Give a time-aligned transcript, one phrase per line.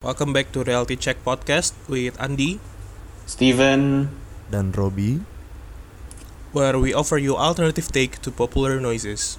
[0.00, 2.56] Welcome back to Reality Check Podcast with Andy,
[3.28, 4.08] Steven
[4.48, 5.20] dan Robi
[6.56, 9.36] where we offer you alternative take to popular noises.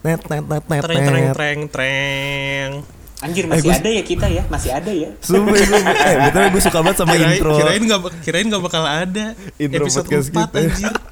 [0.00, 2.97] net net net net Treng treng net treng treng.
[3.18, 5.94] Anjir masih gua- ada ya kita ya Masih ada ya Sumpah, sumpah.
[6.06, 9.26] Eh, betul gue suka banget sama Kirain, intro kirain gak kirain gak bakal ada
[9.56, 10.58] Intro episode podcast 4 kita.
[10.60, 10.92] anjir.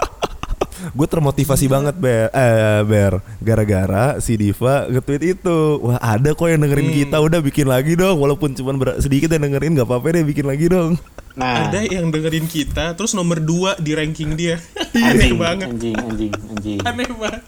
[0.92, 6.60] Gue termotivasi banget Ber, eh, Ber Gara-gara si Diva nge-tweet itu Wah ada kok yang
[6.60, 6.96] dengerin Hmm.
[7.00, 10.68] kita Udah bikin lagi dong Walaupun cuma sedikit yang dengerin gak apa-apa deh bikin lagi
[10.68, 10.94] dong
[11.34, 14.56] Nah Ada yang dengerin kita terus nomor 2 di ranking dia.
[14.94, 15.68] Aneh anjing, banget.
[15.68, 17.42] Anjing anjing anjing Aneh banget.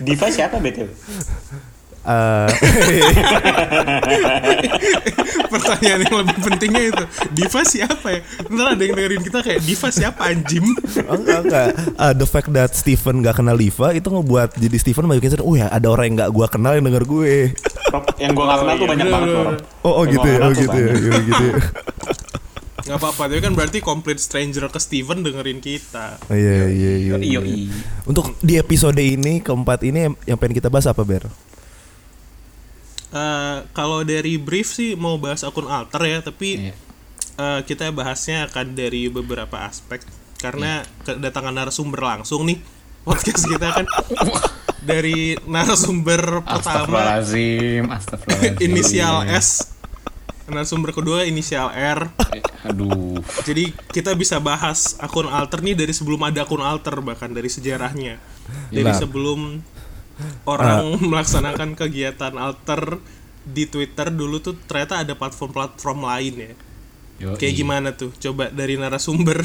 [0.00, 0.88] Diva siapa betul
[2.04, 2.48] Eh,
[5.48, 8.20] Pertanyaan yang lebih pentingnya itu Diva siapa ya?
[8.52, 10.64] Ntar ada yang dengerin kita kayak Diva siapa anjim?
[11.00, 15.32] enggak enggak Eh, The fact that Steven gak kenal Diva Itu ngebuat jadi Steven makin
[15.32, 17.34] sadar Oh ya ada orang yang gak gue kenal yang denger gue
[18.20, 19.58] Yang gue gak kenal tuh iya, banyak bener, banget bener, loh Rob.
[19.80, 21.00] Oh, oh gitu ya, oh gitu ya, banyak.
[21.00, 21.54] iya, gitu ya.
[22.84, 26.20] Gak apa-apa, tapi kan berarti complete stranger ke Steven dengerin kita.
[26.28, 27.14] Oh, Iya, iya, iya.
[27.16, 27.40] Iya.
[28.04, 31.24] Untuk di episode ini keempat ini yang pengen kita bahas apa Ber?
[33.14, 36.74] Eh, kalau dari brief sih mau bahas akun alter ya, tapi Iya.
[37.36, 40.02] eh, kita bahasnya akan dari beberapa aspek
[40.36, 42.58] karena kedatangan narasumber langsung nih
[43.06, 43.86] podcast kita kan
[44.80, 46.58] dari narasumber pertama
[47.00, 49.72] Astagfirullahaladzim Astagfirullahaladzim inisial S,
[50.44, 52.10] narasumber kedua inisial R.
[52.34, 57.30] Eh, Aduh Jadi kita bisa bahas akun alter nih dari sebelum ada akun alter bahkan
[57.30, 58.18] dari sejarahnya.
[58.68, 58.98] Dari Nah.
[58.98, 59.62] sebelum
[60.46, 63.00] orang melaksanakan kegiatan alter
[63.44, 66.52] di Twitter dulu tuh ternyata ada platform-platform lain ya.
[67.14, 67.36] Yoi.
[67.38, 68.10] Kayak gimana tuh?
[68.16, 69.44] Coba dari narasumber.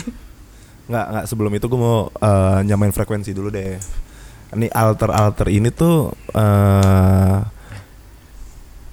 [0.89, 3.77] Nggak, nggak sebelum itu gue mau eh, nyamain frekuensi dulu deh.
[4.49, 7.39] Ini alter-alter ini tuh eh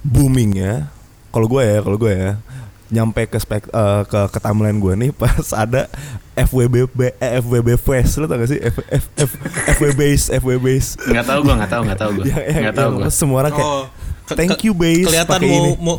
[0.05, 0.91] booming ya.
[1.33, 2.31] Kalau gue ya, kalau gue ya
[2.87, 5.91] nyampe ke spek eh, ke ke timeline gue nih pas ada
[6.37, 6.75] FWB
[7.17, 9.31] eh, FWB Fest lo tau gak sih F, F, F,
[9.73, 13.01] FWB base FWB base Nggak tahu gue nggak tahu nggak tahu gue nggak tahu yang
[13.01, 13.83] gue semua orang kayak Oh,
[14.37, 15.97] thank you base Kelihatan mau ini mau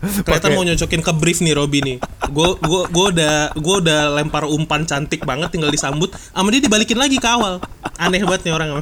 [0.00, 1.96] kelihatan mau nyocokin ke brief nih Robi nih.
[2.32, 6.14] Gue gue gue udah gue udah lempar umpan cantik banget tinggal disambut.
[6.32, 7.60] Sama dia dibalikin lagi ke awal.
[8.00, 8.80] Aneh banget nih orang.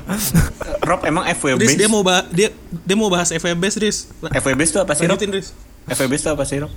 [0.84, 4.06] Rob emang FWB Riz dia mau bah dia dia mau bahas FWB Riz.
[4.22, 5.18] FWB itu apa sih Rob?
[5.88, 6.70] FWB itu apa sih Rob?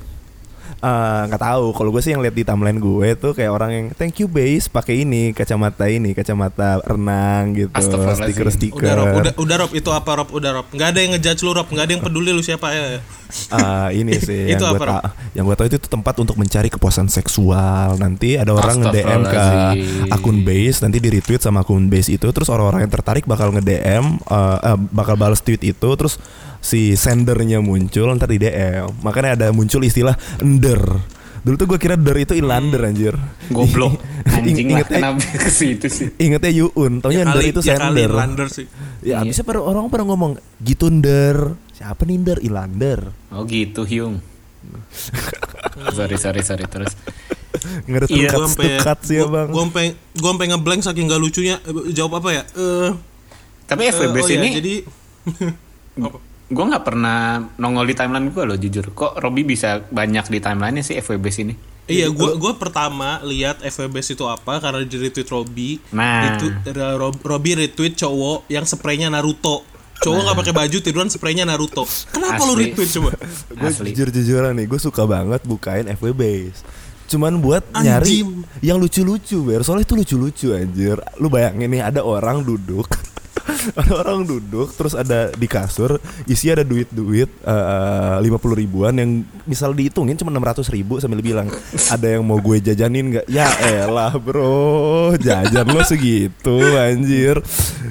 [0.82, 3.86] Eh, nggak tahu kalau gue sih yang lihat di timeline gue tuh kayak orang yang
[3.94, 7.70] thank you base pakai ini kacamata ini kacamata renang gitu
[8.18, 10.34] stiker stiker Udah Rob, udah, udah Rob, itu apa Rob?
[10.34, 10.66] Udah Rob.
[10.74, 12.98] Nggak ada yang ngejudge lu Rob, nggak ada yang peduli lu siapa ya.
[13.94, 14.96] ini sih yang Itu gue apa, Rob?
[15.06, 18.90] tahu yang gue tahu itu tuh tempat untuk mencari kepuasan seksual nanti ada orang nge
[18.90, 19.46] DM ke
[20.10, 23.62] akun base nanti di retweet sama akun base itu terus orang-orang yang tertarik bakal nge
[23.62, 26.18] DM eh, eh, bakal balas tweet itu terus
[26.62, 30.80] si sendernya muncul ntar di DM makanya ada muncul istilah ender
[31.42, 33.18] dulu tuh gue kira der itu ilander anjir
[33.50, 33.98] Goblok
[34.32, 38.14] Anjing lah Ingetnya- kenapa ke situ sih Ingetnya Yuun, taunya Nder itu ya sender.
[38.48, 38.70] Sih.
[39.02, 39.26] Ya, Iya.
[39.26, 41.58] abisnya pada orang pada ngomong gitu Nder.
[41.74, 42.38] Siapa nih Nder?
[42.40, 43.10] Ilander.
[43.34, 44.22] Oh gitu Hyung
[45.98, 46.94] Sorry sorry sorry terus
[47.84, 48.70] ada Iya, tukat Gue sampai
[49.02, 49.48] sih ya bang.
[49.50, 51.58] Gue sampai gue sampai ngeblank saking gak lucunya.
[51.60, 52.44] Eh, Jawab apa ya?
[52.54, 52.90] Eh
[53.66, 54.74] Tapi eh, FWB oh ya, ini jadi
[56.06, 56.18] apa?
[56.52, 60.84] Gue nggak pernah nongol di timeline gue loh jujur kok Robby bisa banyak di timeline
[60.84, 61.56] sih FWB sini
[61.92, 65.82] Iya, gua gua pertama lihat FWB itu apa karena di retweet Robby.
[65.92, 66.40] Nah.
[66.40, 69.66] Itu Rob, Robby retweet cowok yang spraynya Naruto.
[70.00, 71.84] Cowok nggak pakai baju tiduran spraynya Naruto.
[72.14, 72.64] Kenapa lu Asli.
[72.70, 73.12] retweet coba?
[73.60, 76.54] Gue jujur-jujuran nih, gue suka banget bukain FWB.
[77.12, 78.48] Cuman buat nyari Anjim.
[78.64, 79.68] yang lucu-lucu, Ber.
[79.68, 80.96] Soalnya itu lucu-lucu anjir.
[81.20, 82.88] Lu bayangin nih ada orang duduk.
[83.76, 87.30] ada orang duduk terus ada di kasur isi ada duit-duit
[88.22, 91.52] lima puluh ribuan yang misal dihitungin cuma enam ratus ribu sambil bilang
[91.90, 93.26] ada yang mau gue jajanin nggak?
[93.28, 97.42] Ya elah bro jajan lo segitu anjir.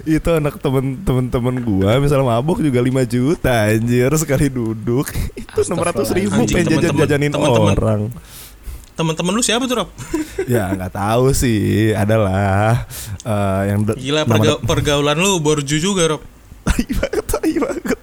[0.06, 5.10] Itu anak temen-temen temen gue misal mabuk juga 5 juta anjir sekali duduk.
[5.36, 8.12] Itu enam ratus ribu pengen jajan jajanin orang
[9.00, 9.88] Teman-teman lu siapa tuh, Rob?
[10.52, 12.84] ya nggak tahu sih adalah
[13.24, 16.20] eh, yang Gila perga- pergaulan lu borju juga, Rob.
[16.68, 17.98] tai banget tai banget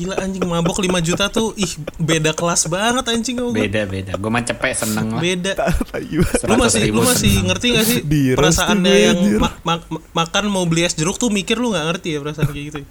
[0.00, 1.68] Gila anjing mabok 5 juta tuh ih
[2.00, 3.52] beda kelas banget anjing gua.
[3.52, 4.16] Beda beda.
[4.16, 5.20] Gue mah cepet seneng lah.
[5.20, 5.52] Beda.
[5.92, 6.24] Tayu.
[6.24, 7.44] Lu masih 100.000 lu masih seneng.
[7.52, 10.88] ngerti gak sih Diras perasaan tuh dia gue, yang ma- ma- ma- makan mau beli
[10.88, 12.78] es jeruk tuh mikir lu nggak ngerti ya perasaan kayak gitu.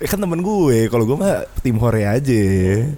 [0.00, 2.42] Eh, kan temen gue, kalau gue mah tim hore aja.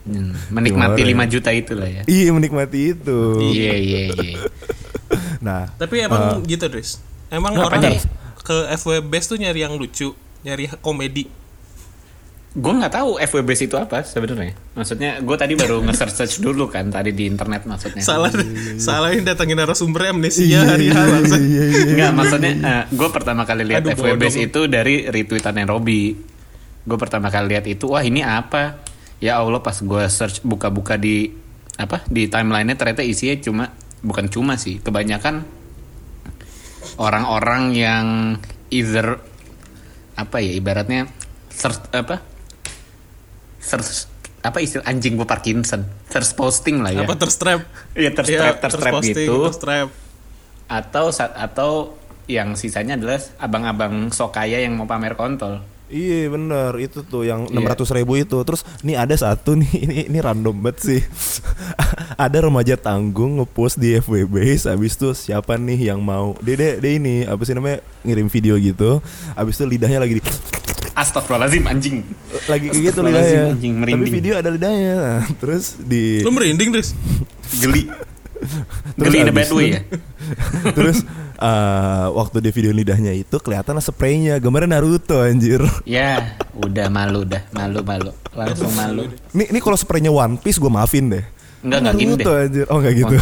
[0.06, 2.02] Hmm, menikmati Gimana 5 juta itu lah ya.
[2.06, 3.18] Iya menikmati itu.
[3.50, 4.38] Iya iya iya.
[5.44, 7.02] Nah, Tapi emang gitu, Dres.
[7.28, 8.00] Emang orang
[8.40, 11.28] ke FWB tuh nyari yang lucu, nyari komedi.
[12.54, 14.54] Gue nggak tahu FWB itu apa sebenarnya.
[14.78, 17.98] Maksudnya gue tadi baru nge-search dulu kan tadi di internet maksudnya.
[17.98, 18.30] Salah
[18.78, 21.82] salah ini datangin narasumber amnesia iya, hari iya, hal iya, iya, iya.
[21.90, 22.52] Enggak, maksudnya
[22.94, 24.46] gue pertama kali lihat Aduh, FWB bodoh.
[24.46, 26.14] itu dari retweetannya Robby.
[26.86, 28.86] Gue pertama kali lihat itu, wah ini apa?
[29.18, 31.34] Ya Allah pas gue search buka-buka di
[31.74, 33.64] apa di timelinenya ternyata isinya cuma
[33.98, 35.42] bukan cuma sih, kebanyakan
[37.02, 38.06] orang-orang yang
[38.70, 39.18] either
[40.14, 41.10] apa ya ibaratnya
[41.50, 42.33] search apa
[43.64, 47.64] search apa istilah anjing gue Parkinson search posting lah ya Apa terstrap?
[47.92, 49.36] Iya, terstrap- Iya, terstrap terposting, gitu.
[49.48, 49.88] terstrap.
[50.66, 56.72] atau sa- atau yang sisanya adalah abang-abang sok kaya yang mau pamer kontol Iya bener
[56.76, 57.60] itu tuh yang Iya.
[57.76, 61.00] 600 ribu itu Terus nih ada satu nih ini, ini random banget sih
[62.16, 64.32] Ada remaja tanggung ngepost di FWB
[64.64, 68.56] Habis itu siapa nih yang mau Dia, dia, dia ini apa sih namanya ngirim video
[68.56, 70.22] gitu Habis itu lidahnya lagi di
[70.94, 71.96] Astagfirullahaladzim anjing
[72.46, 74.14] lagi kayak gitu lidahnya anjing, Tapi merinding.
[74.14, 76.94] video ada lidahnya Nah, Terus di Lu merinding, Dres?
[77.58, 77.90] Geli
[78.94, 79.80] Terus Geli in a bad way ya
[80.78, 81.02] Terus
[81.34, 85.66] eh, waktu di video lidahnya itu kelihatan spraynya gambarnya Naruto anjir.
[85.82, 91.10] Ya udah malu dah Malu-malu Langsung malu Nih nih kalau spraynya One Piece gue maafin
[91.10, 91.24] deh.
[91.64, 92.44] Enggak, enggak gini Naruto deh.
[92.46, 92.64] anjir.
[92.70, 93.16] Oh enggak gitu.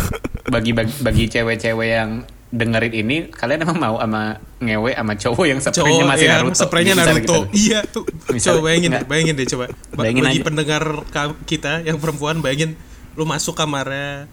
[0.45, 2.11] bagi bagi, bagi cewek-cewek yang
[2.53, 6.93] dengerin ini Kalian emang mau sama ngewe sama cowok yang spraynya masih yang Naruto spraynya
[6.93, 7.19] Bisa Naruto.
[7.19, 7.39] gitu.
[7.57, 8.05] Iya tuh.
[8.29, 9.05] Misal- coba bayangin enggak.
[9.07, 9.65] bayangin deh coba.
[9.67, 10.45] Ba- Bayangin bagi aja.
[10.45, 10.83] pendengar
[11.43, 12.77] kita yang perempuan bayangin
[13.13, 14.29] lu masuk kamarnya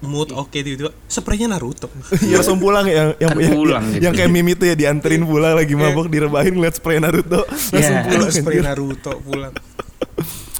[0.00, 1.90] mood oke tiba-tiba spraynya Naruto.
[2.22, 4.02] Iya langsung pulang ya yang Kan yang, pulang yang, gitu.
[4.02, 8.06] yang kayak mimi tuh ya dianterin pulang lagi mabok direbahin ngeliat spray Naruto langsung Iya.
[8.06, 8.20] pulang.
[8.20, 8.58] Aduh, spray.
[8.60, 9.52] Naruto pulang.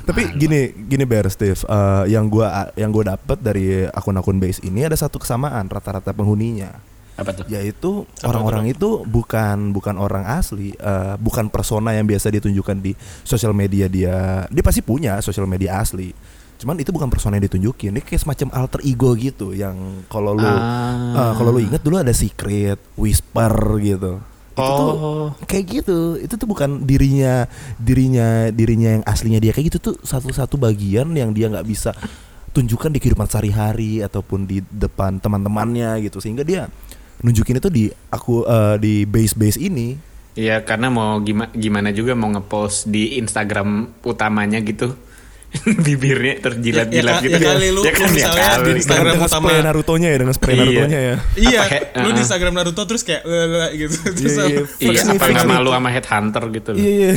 [0.04, 4.82] Tapi gini gini Bear Steve, eh, yang gua yang gua dapet dari akun-akun base ini
[4.82, 6.76] ada satu kesamaan rata-rata penghuninya.
[7.14, 7.46] Apa tuh?
[7.46, 13.54] yaitu orang-orang itu bukan bukan orang asli, eh, bukan persona yang biasa ditunjukkan di sosial
[13.54, 14.44] media dia.
[14.50, 16.10] Dia pasti punya sosial media asli.
[16.54, 17.94] Cuman itu bukan persona yang ditunjukin.
[17.94, 19.74] Ini kayak semacam alter ego gitu yang
[20.06, 21.14] kalau lu Ah.
[21.14, 24.18] eh, kalau lu ingat dulu ada secret, whisper gitu.
[24.54, 25.28] Itu tuh Oh.
[25.46, 25.98] kayak gitu.
[26.18, 27.46] Itu tuh bukan dirinya
[27.76, 31.90] dirinya dirinya yang aslinya dia kayak gitu tuh satu-satu bagian yang dia nggak bisa
[32.54, 36.70] tunjukkan di kehidupan sehari-hari ataupun di depan teman-temannya gitu sehingga dia
[37.20, 42.26] nunjukin itu di aku eh, di base-base ini Iya karena mau gimana gimana juga mau
[42.26, 43.68] ngepost di Instagram
[44.02, 44.90] utamanya gitu
[45.86, 49.46] bibirnya terjilat-jilat Ya- ya gitu ya kali lu- lu misalnya di Instagram dengan utama.
[49.46, 50.58] spray Naruto-nya ya dengan spray Iya.
[50.60, 52.24] Naruto-nya ya Iya, Apa, he- lu di uh.
[52.26, 53.96] Instagram Naruto terus kayak "Eh, gitu.
[54.12, 54.50] Terus Iya, apa?
[54.50, 54.90] iya.
[54.90, 55.54] Iya apa nggak nih.
[55.54, 57.12] malu sama headhunter gitu loh Iya iya.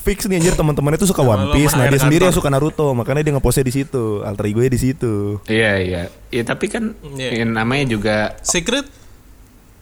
[0.00, 3.20] Fix nih anjir teman-temannya tuh suka One Piece, nah dia sendiri yang suka Naruto, makanya
[3.20, 5.36] dia ngepostnya di situ, alter ego di situ.
[5.44, 6.02] Iya iya
[6.32, 8.88] Iya tapi kan yang namanya juga Secret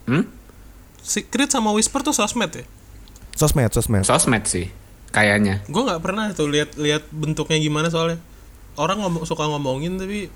[0.07, 0.27] hmm?
[0.99, 2.67] Secret sama Whisper tuh sosmed ya?
[3.39, 4.03] Sosmed, sosmed.
[4.03, 4.67] sosmed sih
[5.09, 8.19] kayaknya Gue nggak pernah tuh lihat lihat bentuknya gimana soalnya.
[8.75, 10.27] Orang ngomong suka ngomongin tapi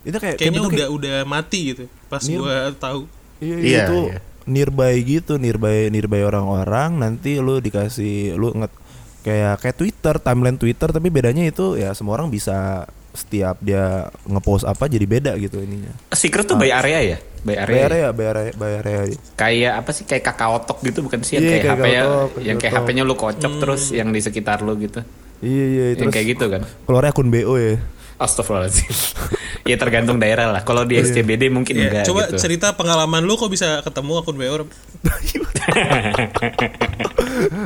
[0.00, 1.84] Itu kayak kayaknya kayak udah udah mati gitu.
[2.08, 3.00] Pas Nir- gue tahu.
[3.44, 4.18] Iya, Iya, itu iya.
[4.48, 8.72] nearby gitu, nearby nearby orang-orang nanti lu dikasih lu nget
[9.20, 14.62] kayak kayak Twitter, timeline Twitter tapi bedanya itu ya semua orang bisa setiap dia ngepost
[14.62, 15.90] apa jadi beda gitu ininya.
[16.10, 17.98] secret tuh by area ya by area, Bayar ya?
[17.98, 19.00] ya, bayar bayar ya.
[19.34, 22.02] kayak apa sih kayak kakak otok gitu bukan sih yang Iya, kayak kayak HP ya
[22.44, 22.72] yang kayak.
[22.78, 25.02] HP-nya lu kocok terus yang di sekitar lu gitu
[25.40, 27.82] Iya iya yang terus kayak gitu kan keluarnya akun BO ya.
[28.16, 28.92] Astagfirullahaladzim
[29.70, 33.38] Ya tergantung daerah lah Kalau di SCBD mungkin Iya, enggak coba gitu cerita pengalaman lu
[33.38, 34.66] kok bisa ketemu akun BO.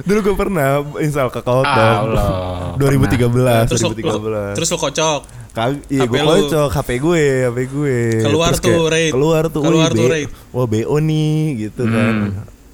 [0.05, 0.69] Dulu gue pernah
[1.01, 4.57] install kakao Allah 2013, terus lu, 2013.
[4.57, 5.21] terus lu kocok.
[5.55, 6.31] Kag iya HP gue lu.
[6.45, 7.99] kocok HP gue, HP gue.
[8.21, 9.13] Keluar Terus tuh rate.
[9.15, 10.31] Keluar tuh, Keluar tuh rate.
[10.51, 11.35] Wah BO nih
[11.65, 12.15] gitu kan.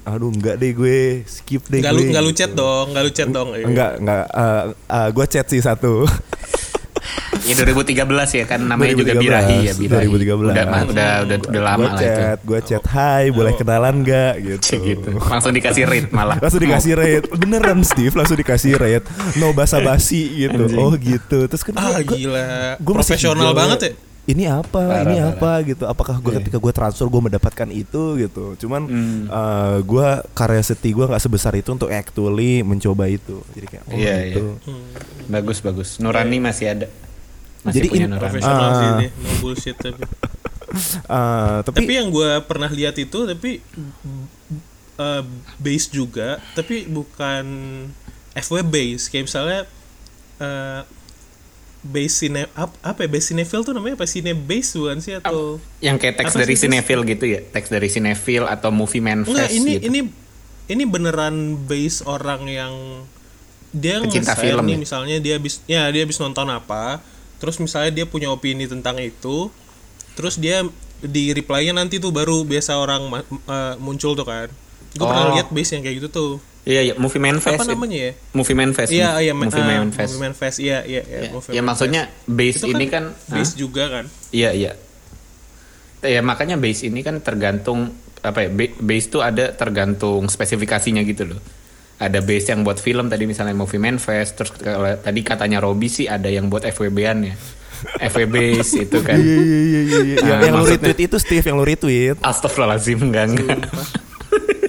[0.01, 2.01] Aduh enggak deh gue, skip deh Enggak gue.
[2.01, 2.39] lu enggak lu gitu.
[2.41, 3.49] chat dong, enggak lu chat dong.
[3.53, 3.65] Iya.
[3.69, 4.23] Enggak, enggak.
[4.27, 5.93] eh, eh, gue chat sih satu.
[7.41, 10.29] Ya 2013 ya kan namanya juga 2013, birahi ya birahi 2013.
[10.31, 13.95] Udah udah udah udah, udah lama gue lah itu chat, gue chat, hai, boleh kenalan
[13.99, 14.61] nggak gitu.
[14.63, 19.05] Cek gitu Langsung dikasih rate malah Langsung dikasih rate Beneran Steve Langsung dikasih rate
[19.35, 20.77] No basa-basi gitu Anjing.
[20.77, 22.47] Oh gitu Terus kan Ah gua- gila.
[22.77, 23.91] gua Profesional banget ya.
[24.23, 25.33] ini apa Parah, ini parah.
[25.33, 26.39] apa gitu apakah gue Iya.
[26.39, 29.21] ketika gue transfer gue mendapatkan itu gitu cuman Hmm.
[29.25, 34.15] eh, gue curiosity gue nggak sebesar itu untuk actually mencoba itu jadi kayak oh Iya,
[34.29, 34.45] gitu
[35.25, 35.97] Bagus bagus.
[35.97, 36.85] Nurani masih ada.
[37.61, 38.23] Masih Jadi punya in- Nurani.
[38.23, 38.93] profesional sih Ah.
[38.95, 40.03] ini no bullshit tapi
[41.05, 43.59] Eh, tapi, tapi yang gue pernah lihat itu tapi
[44.97, 45.21] uh,
[45.57, 47.43] base juga tapi bukan
[48.33, 49.59] FW base kayak misalnya
[50.37, 50.81] uh,
[51.83, 55.57] base cine ap- apa ya base cinephile tuh namanya apa cine base bukan sih atau
[55.79, 56.61] Yang kayak teks dari sih?
[56.63, 57.41] Cinephile gitu ya.
[57.43, 59.85] Teks dari Cinephile atau Movie Man enggak Fest ini gitu.
[59.87, 59.99] ini
[60.67, 62.73] ini beneran base orang yang
[63.71, 64.79] dia Pecinta film nih ya?
[64.79, 67.01] misalnya dia habis ya dia habis nonton apa
[67.41, 69.49] terus misalnya dia punya opini tentang itu
[70.13, 70.61] terus dia
[70.97, 74.47] di reply-nya nanti tuh baru biasa orang uh, muncul tuh kan
[74.91, 75.33] gue pernah Oh.
[75.33, 77.57] lihat base yang kayak gitu tuh Iya, iya, Movie Man Fest.
[77.57, 77.73] apa itu.
[77.73, 78.91] namanya ya Movie Man Fest.
[78.91, 80.05] iya iya ma- Movie ah, Man Fest.
[80.07, 83.89] Movie Man Fest iya iya iya Ya, ya maksudnya base Itu ini kan, base juga
[83.89, 84.71] kan Iya iya.
[86.01, 88.49] Ya makanya base ini kan tergantung apa ya?
[88.49, 91.41] ba- Base tuh ada tergantung spesifikasinya gitu loh.
[92.01, 95.85] Ada base yang buat film tadi misalnya Movie Man Fest, terus kalau tadi katanya Robby
[95.85, 97.35] sih ada yang buat FWB-an ya.
[98.13, 99.17] FWB base itu kan.
[99.17, 100.15] iya iya iya iya iya.
[100.21, 103.57] Nah, yang, yang lu retweet itu Steve yang lu retweet Astagfirullahaladzim enggak enggak.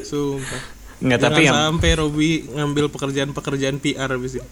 [0.00, 0.60] sumpah
[1.02, 4.48] Enggak tapi yang sampai Robby ngambil pekerjaan-pekerjaan PR abis itu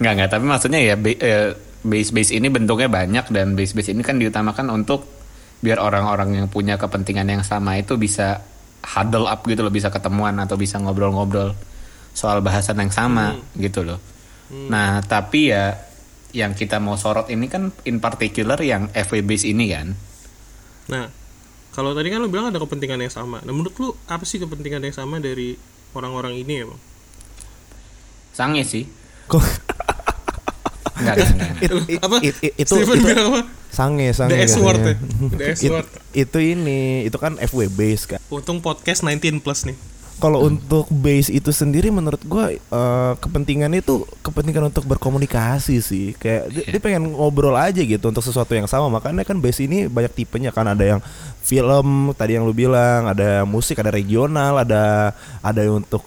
[0.00, 1.50] Nggak, nggak, tapi maksudnya ya ba- eh,
[1.82, 5.04] base-base ini bentuknya banyak dan base-base ini kan diutamakan untuk
[5.60, 8.40] biar orang-orang yang punya kepentingan yang sama itu bisa
[8.84, 11.52] huddle up gitu loh, bisa ketemuan atau bisa ngobrol-ngobrol
[12.10, 14.00] soal bahasan yang sama gitu loh.
[14.50, 15.78] Nah, tapi ya
[16.30, 19.94] yang kita mau sorot ini kan in particular yang FW base ini kan.
[20.90, 21.06] Nah,
[21.70, 23.38] kalau tadi kan lu bilang ada kepentingan yang sama.
[23.46, 25.54] Nah, menurut lu apa sih kepentingan yang sama dari
[25.94, 26.80] orang-orang ini ya, Bang?
[28.34, 28.86] Sange sih.
[29.30, 29.42] kok
[31.00, 31.62] Enggak, enggak, enggak.
[31.62, 32.16] it- it- apa?
[32.20, 33.40] it- it- itu Steven itu bilang apa?
[33.70, 34.62] Sange sange The S katanya.
[34.62, 34.94] word ya.
[35.38, 39.78] The It- itu ini itu kan FW base kan Untung podcast 19 plus nih.
[40.16, 42.60] kalau untuk base itu sendiri menurut gua eh,
[43.16, 48.52] kepentingan itu kepentingan untuk berkomunikasi sih kayak dia, dia pengen ngobrol aja gitu untuk sesuatu
[48.52, 51.00] yang sama makanya kan base ini banyak tipenya kan ada yang
[51.40, 56.04] film tadi yang lu bilang ada musik ada regional ada ada yang untuk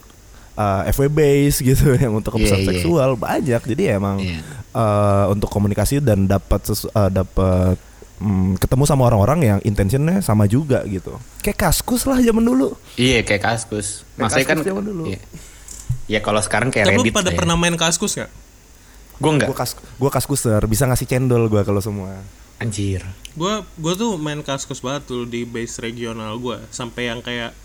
[0.53, 2.69] eh, FW base gitu yang untuk Iya, episode iya.
[2.69, 4.39] seksual banyak jadi emang Iya.
[4.71, 7.77] eh, untuk komunikasi dan dapat eh, dapat
[8.17, 13.21] mm, ketemu sama orang-orang yang intentionnya sama juga gitu kayak kaskus lah zaman dulu Iya,
[13.21, 14.05] kayak kaskus.
[14.05, 15.03] Kayak Maksudnya kan Kaskus zaman dulu.
[15.09, 15.19] Iya.
[16.03, 17.35] Ya kalau sekarang kayak Tapi lu Reddit pada ya.
[17.35, 18.27] pernah main kaskus gak?
[19.17, 19.47] Gue enggak.
[19.47, 22.11] Gue kas gua kaskuser bisa ngasih cendol gue kalau semua.
[22.59, 23.01] Anjir.
[23.33, 27.55] Gue gue tuh main kaskus banget tuh di base regional gue sampai yang kayak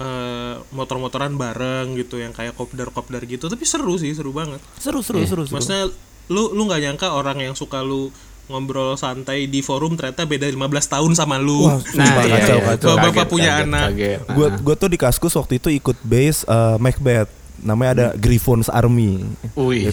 [0.00, 5.22] eh, motor-motoran bareng gitu yang kayak kopdar-kopdar gitu tapi seru sih seru banget Seru seru
[5.22, 5.54] seru seru.
[5.54, 5.92] maksudnya
[6.28, 8.08] lu lu nggak nyangka orang yang suka lu
[8.46, 12.66] ngobrol santai di forum ternyata beda 15 tahun sama lu Wah, sumpah iya, kacau iya.
[12.66, 12.82] kacau.
[12.82, 13.86] Kalau bapak Kaget, punya kaget, anak.
[13.88, 14.18] kaget.
[14.28, 14.56] Gue Ah.
[14.58, 17.30] gue tuh di kaskus waktu itu ikut base eh, Macbeth.
[17.60, 19.20] Namanya ada Griffons Army.
[19.52, 19.92] Wih,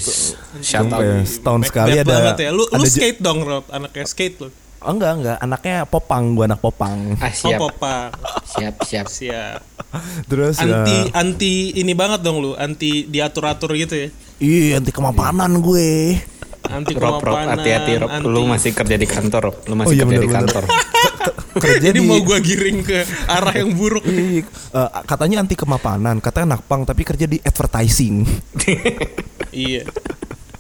[0.58, 1.04] shout Sumpah out.
[1.04, 2.08] ya, setahun Macbeth sekali ada.
[2.08, 2.50] banget ya.
[2.50, 4.50] Lu lu ada je- skate dong Rob, anaknya skate lu.
[4.78, 7.18] Oh, enggak enggak, anaknya popang, gue anak popang.
[7.18, 7.58] Ah, siap.
[7.58, 8.14] Oh, popang.
[8.46, 9.08] Siap, siap.
[9.08, 9.60] Siap.
[10.26, 14.08] Terus Anti ya, anti ini banget dong lu, anti diatur-atur gitu ya.
[14.38, 16.22] iya anti kemapanan gue.
[16.62, 17.58] Anti Rob, Rob, kemapanan.
[17.58, 18.10] hati-hati Rob.
[18.12, 19.58] anti- Lu masih kerja di kantor, Rob.
[19.66, 20.42] Lu masih Oh, iya, kerja di bener-bener.
[20.46, 20.64] kantor.
[21.58, 24.06] Kerja Jadi di mau gua giring ke arah yang buruk.
[24.06, 28.22] Iya, eh, katanya anti kemapanan, katanya anak pang tapi kerja di advertising.
[29.50, 29.82] iya.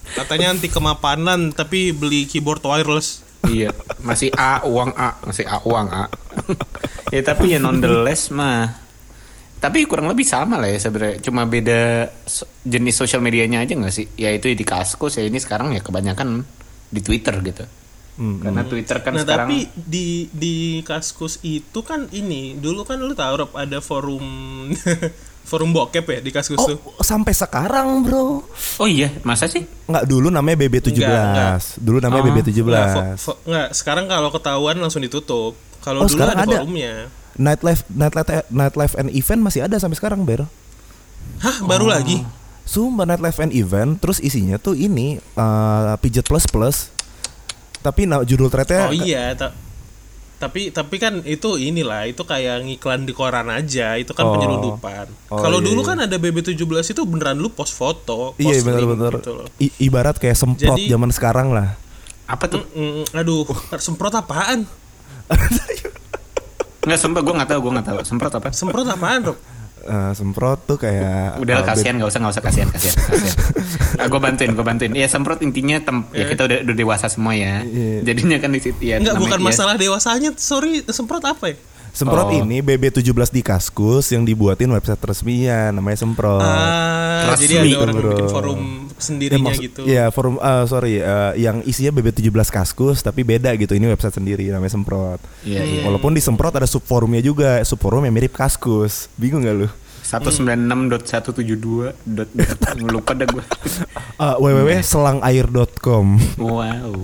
[0.10, 3.22] Katanya anti kemapanan tapi beli keyboard wireless.
[3.46, 3.70] Iya,
[4.01, 6.10] masih A uang A, masih A uang A.
[7.15, 8.86] ya tapi ya nonetheless mah.
[9.58, 11.17] Tapi kurang lebih sama lah ya sebenarnya.
[11.22, 14.06] Cuma beda so- jenis sosial medianya aja nggak sih?
[14.17, 16.46] Ya itu di kaskus ya ini sekarang ya kebanyakan
[16.94, 17.65] di Twitter gitu.
[18.17, 22.98] Hmm, karena Twitter kan nah sekarang tapi di di kaskus itu kan ini dulu kan
[22.98, 24.25] lu tahu Rob ada forum
[25.48, 26.75] forum bokep ya di kaskus tuh.
[26.77, 28.44] Oh, sampai sekarang, Bro.
[28.77, 31.00] oh iya masa sih Enggak dulu namanya BB17.
[31.00, 31.51] Enggak, enggak.
[31.80, 32.27] Dulu namanya Oh.
[32.30, 32.60] BB17.
[32.62, 35.56] Nggak, fo- fo- nggak, sekarang kalau ketahuan langsung ditutup.
[35.80, 36.58] Kalau Oh, dulu sekarang ada, ada.
[36.60, 36.94] forumnya.
[37.34, 40.44] Nightlife Nightlife Nightlife and Event masih ada sampai sekarang, Ber.
[41.39, 41.89] Hah, baru Oh.
[41.89, 42.27] lagi?
[42.63, 46.92] Sumpah Nightlife and Event terus isinya tuh ini eh Pijet Plus Plus.
[47.77, 49.32] Tapi nah, judul threadnya Oh iya,
[50.38, 54.34] tapi tapi kan itu inilah, itu kayak ngiklan di koran aja, itu kan Oh.
[54.34, 55.10] penyelundupan.
[55.27, 55.88] Oh, Kalau iya, dulu iya.
[55.88, 56.53] kan ada BB17
[56.88, 59.48] itu beneran lu post foto, post Iya link benar-benar gitu loh.
[59.58, 61.74] I- ibarat kayak semprot Jadi- zaman sekarang lah.
[62.25, 63.48] apa tuh Mm, mm, aduh,
[63.79, 64.67] semprot apaan?
[66.82, 69.38] nggak sempat gue nggak tahu gue nggak tahu semprot apa Semprot apaan, Rob?
[69.88, 72.96] Eh, semprot tuh kayak Udah kasihan nggak usah nggak usah kasihan kasihan.
[73.00, 73.36] kasihan.
[73.98, 74.91] Nah, gue bantuin gue bantuin.
[74.91, 77.63] Ya semprot intinya tem ya kita udah, udah dewasa semua ya.
[77.63, 78.03] Iya.
[78.03, 79.00] Jadinya kan di situ ya.
[79.00, 79.46] Enggak namanya- bukan ya.
[79.48, 81.58] masalah dewasanya, sorry semprot apa ya?
[81.89, 82.36] Semprot Oh.
[82.36, 83.01] ini BB17
[83.32, 86.38] di Kaskus yang dibuatin website resminya namanya Semprot.
[86.38, 88.10] Ah, Resmi, jadi ada orang bro.
[88.12, 89.82] bikin forum Ya, sendirinya maksud- gitu.
[89.84, 94.46] Ya forum eh, sorry eh, yang isinya BB17 Kaskus tapi beda gitu ini website sendiri
[94.48, 95.22] namanya Semprot.
[95.42, 95.82] Iya iya.
[95.84, 99.08] Walaupun di Semprot ada subforumnya juga, subforum yang mirip Kaskus.
[99.13, 99.70] Bingung gak lu?
[100.04, 102.30] 196.172 dot
[102.88, 103.44] lupa dah gue.
[104.18, 106.06] Eh, www.selangair.com.
[106.38, 106.96] Wow.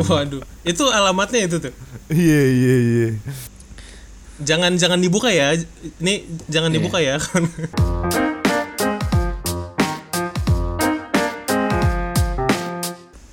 [0.00, 1.74] Waduh, itu alamatnya itu tuh.
[2.06, 3.08] Iya iya iya.
[4.38, 5.58] Jangan jangan dibuka ya.
[5.98, 6.76] Ini jangan Iya.
[6.78, 7.18] dibuka ya.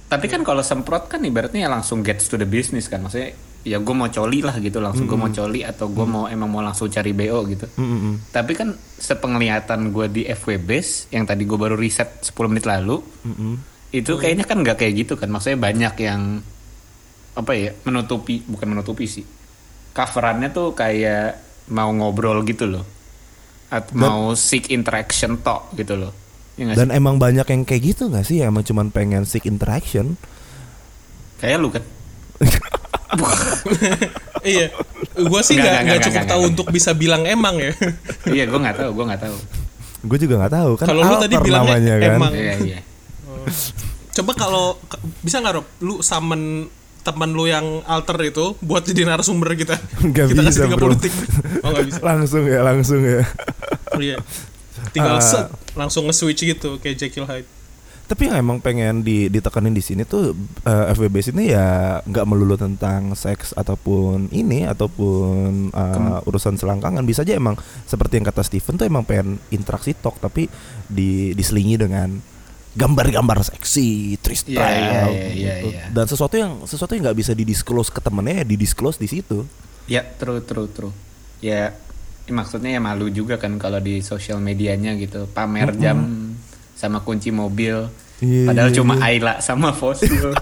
[0.10, 3.06] Tapi kan kalau semprot kan ibaratnya ya langsung gets to the business kan.
[3.06, 6.48] Maksudnya ya gue mau coli lah gitu langsung gue mau coli atau gue mau emang
[6.48, 7.68] mau langsung cari BO gitu.
[7.78, 8.32] Mm-mm.
[8.34, 13.04] Tapi kan sepenglihatan gue di FWBs yang tadi gue baru riset 10 menit lalu,
[13.94, 15.30] itu kayaknya kan nggak kayak gitu kan.
[15.30, 16.42] Maksudnya banyak yang
[17.36, 19.28] apa ya menutupi bukan menutupi sih.
[19.94, 21.38] Coverannya tuh kayak
[21.76, 22.88] mau ngobrol gitu loh,
[23.70, 26.16] atau mau seek interaction talk gitu loh.
[26.60, 26.76] Ya sih?
[26.76, 28.44] Dan emang banyak yang kayak gitu gak sih?
[28.44, 30.20] Emang cuman pengen seek interaction.
[31.40, 31.84] kayak lu kan.
[34.44, 34.68] iya.
[35.16, 37.72] Gua sih Nggak, nggak cukup tahu untuk bisa bilang emang ya.
[38.36, 39.38] iya gue nggak tahu, gue nggak tahu.
[40.04, 40.86] Gue juga nggak tahu kan.
[40.92, 42.12] Kalau lu tadi bilangnya namanya kan.
[42.20, 42.34] emang.
[42.36, 42.80] Iya iya.
[44.20, 44.66] Coba kalau
[45.24, 46.68] bisa nggak Rob, lu summon
[47.00, 49.80] teman lu yang alter itu buat jadi narasumber kita.
[50.04, 50.92] Nggak kita bisa, kasih 30 bro.
[50.96, 51.14] detik.
[51.64, 52.00] Oh nggak bisa.
[52.04, 53.24] Langsung ya, langsung ya.
[53.96, 54.18] Iya.
[54.90, 55.24] Tinggal Ah.
[55.24, 57.50] set, langsung nge-switch gitu kayak Jekyll Hyde.
[58.10, 60.34] Tapi yang emang pengen di, ditekanin di sini tuh
[60.66, 67.22] eh, FWB sini ya nggak melulu tentang seks ataupun ini ataupun eh, urusan selangkangan bisa
[67.22, 67.54] aja emang
[67.86, 70.50] seperti yang kata Steven tuh emang pengen interaksi talk tapi
[70.90, 72.18] di diselingi dengan
[72.70, 75.84] gambar-gambar seksi, Iya, twist iya, iya, iya, iya.
[75.90, 79.46] dan sesuatu yang sesuatu yang nggak bisa didisclose ke temennya ya didisclose di situ.
[79.86, 80.94] Ya, true, true, true.
[81.42, 81.74] Ya,
[82.30, 85.98] ya maksudnya ya malu juga kan kalau di sosial medianya gitu pamer jam
[86.78, 87.90] sama kunci mobil.
[88.22, 89.06] Iya, Padahal iya, cuma iya.
[89.10, 90.30] Ayla sama fosil.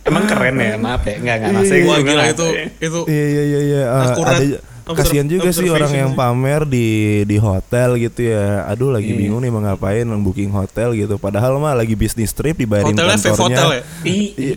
[0.00, 1.14] Emang keren ya, maaf ya.
[1.20, 1.52] Enggak, enggak.
[1.54, 2.46] Maksudnya Wah gue gila nggak- itu
[2.80, 3.82] itu Iya iya iya iya.
[3.84, 4.60] Eh, Akurat ada-
[4.96, 6.18] kasihan juga sih orang yang sih.
[6.18, 6.88] pamer di
[7.26, 8.64] di hotel gitu ya.
[8.66, 9.18] Aduh lagi Iya.
[9.18, 11.18] bingung nih mau ngapain booking hotel gitu.
[11.18, 13.38] Padahal mah lagi bisnis trip dibayarin hotelnya kantornya.
[13.40, 13.82] Hotel ya.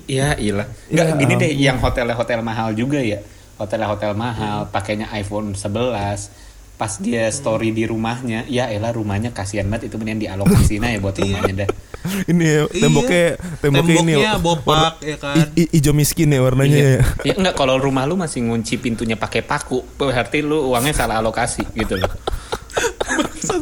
[0.07, 0.53] Iya, iya.
[0.89, 3.19] Enggak, Ya gini deh, yang hotelnya hotel mahal juga ya.
[3.57, 6.29] Hotelnya hotel mahal, pakainya iPhone 11.
[6.73, 11.15] Pas dia story di rumahnya, ya elah rumahnya kasihan banget itu mending dialokasiin aja buat
[11.15, 11.69] rumahnya dah.
[12.31, 13.25] Ini ya, temboknya
[13.57, 15.35] temboknya ini warna- bopak ya kan.
[15.35, 16.89] i- i- hijau miskin ya warnanya Iya.
[16.89, 17.01] ya.
[17.23, 21.63] Ya enggak kalau rumah lu masih ngunci pintunya pakai paku, berarti lu uangnya salah alokasi
[21.73, 22.11] gitu loh.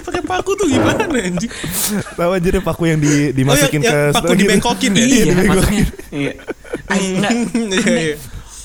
[0.02, 1.52] Pakai paku tuh gimana anjing?
[2.16, 4.40] Tahu aja deh paku yang di dimasukin Oh, yang- ke paku gitu.
[4.40, 4.98] dibengkokin ya?
[4.98, 5.52] Iya, Iya, dibengkokin.
[5.52, 5.86] maksudnya.
[6.12, 6.34] Iya.
[6.88, 7.32] Ay, enggak.
[7.76, 8.16] Iya iya.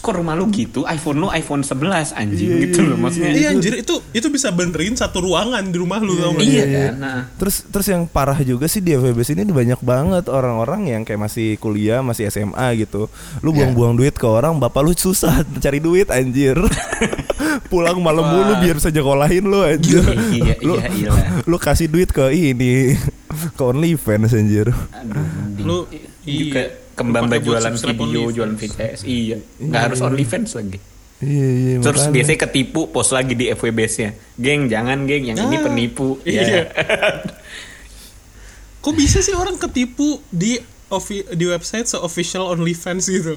[0.07, 0.87] Kok rumah lu gitu?
[0.87, 3.31] iPhone lu iPhone 11 anjing Iya, gitu iya, loh maksudnya.
[3.35, 6.47] Iya anjir itu itu bisa benerin satu ruangan di rumah lu tau nggak?
[6.47, 6.79] Iya Iya.
[6.79, 6.95] kan.
[6.97, 11.19] Nah, Terus terus yang parah juga sih di FWB sini banyak banget orang-orang yang kayak
[11.19, 13.11] masih kuliah, masih SMA gitu.
[13.43, 13.67] Lu Iya.
[13.67, 16.55] buang-buang duit ke orang, bapak lu susah cari duit anjir.
[17.67, 20.07] Pulang malam mulu biar bisa nyekolahin lu anjir.
[20.07, 21.11] Iya, iya, lu, iya, iya.
[21.43, 22.95] lu kasih duit ke ini
[23.59, 24.71] ke OnlyFans anjir.
[24.71, 25.27] Aduh.
[25.59, 25.79] Lu
[26.23, 26.86] juga iya.
[26.97, 29.05] Kembang jualan video, jualan VCS.
[29.05, 30.79] Iya, nggak harus OnlyFans lagi.
[31.17, 31.77] Iya iya.
[31.81, 32.15] Terus makanya.
[32.17, 34.11] biasanya ketipu post lagi di FWB-nya.
[34.37, 36.21] Geng, jangan geng, yang ini Ah, penipu.
[36.29, 36.45] iya.
[36.45, 36.63] Ya.
[38.85, 40.61] Kok bisa sih orang ketipu di
[41.35, 43.35] di website se official OnlyFans gitu?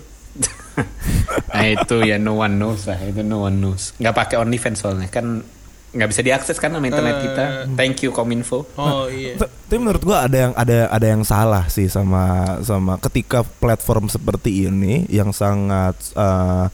[1.55, 3.95] nah itu ya no one knows lah, itu no one knows.
[3.97, 5.41] Nggak pakai OnlyFans soalnya kan
[5.89, 7.21] nggak bisa diakses kan sama internet Eh.
[7.25, 7.45] kita.
[7.73, 8.69] Thank you Kominfo.
[8.78, 9.41] Oh iya.
[9.41, 14.69] Tapi menurut gua ada yang ada ada yang salah sih sama sama ketika platform seperti
[14.69, 16.69] ini yang sangat uh,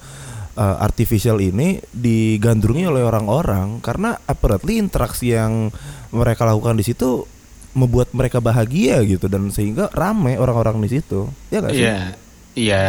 [0.56, 5.72] uh, artificial ini digandrungi oleh orang-orang karena apparently interaksi yang
[6.12, 7.24] mereka lakukan di situ
[7.76, 11.28] membuat mereka bahagia gitu dan sehingga rame orang-orang di situ.
[11.52, 11.84] Ya gak sih?
[11.84, 11.98] Iya,
[12.56, 12.84] iya,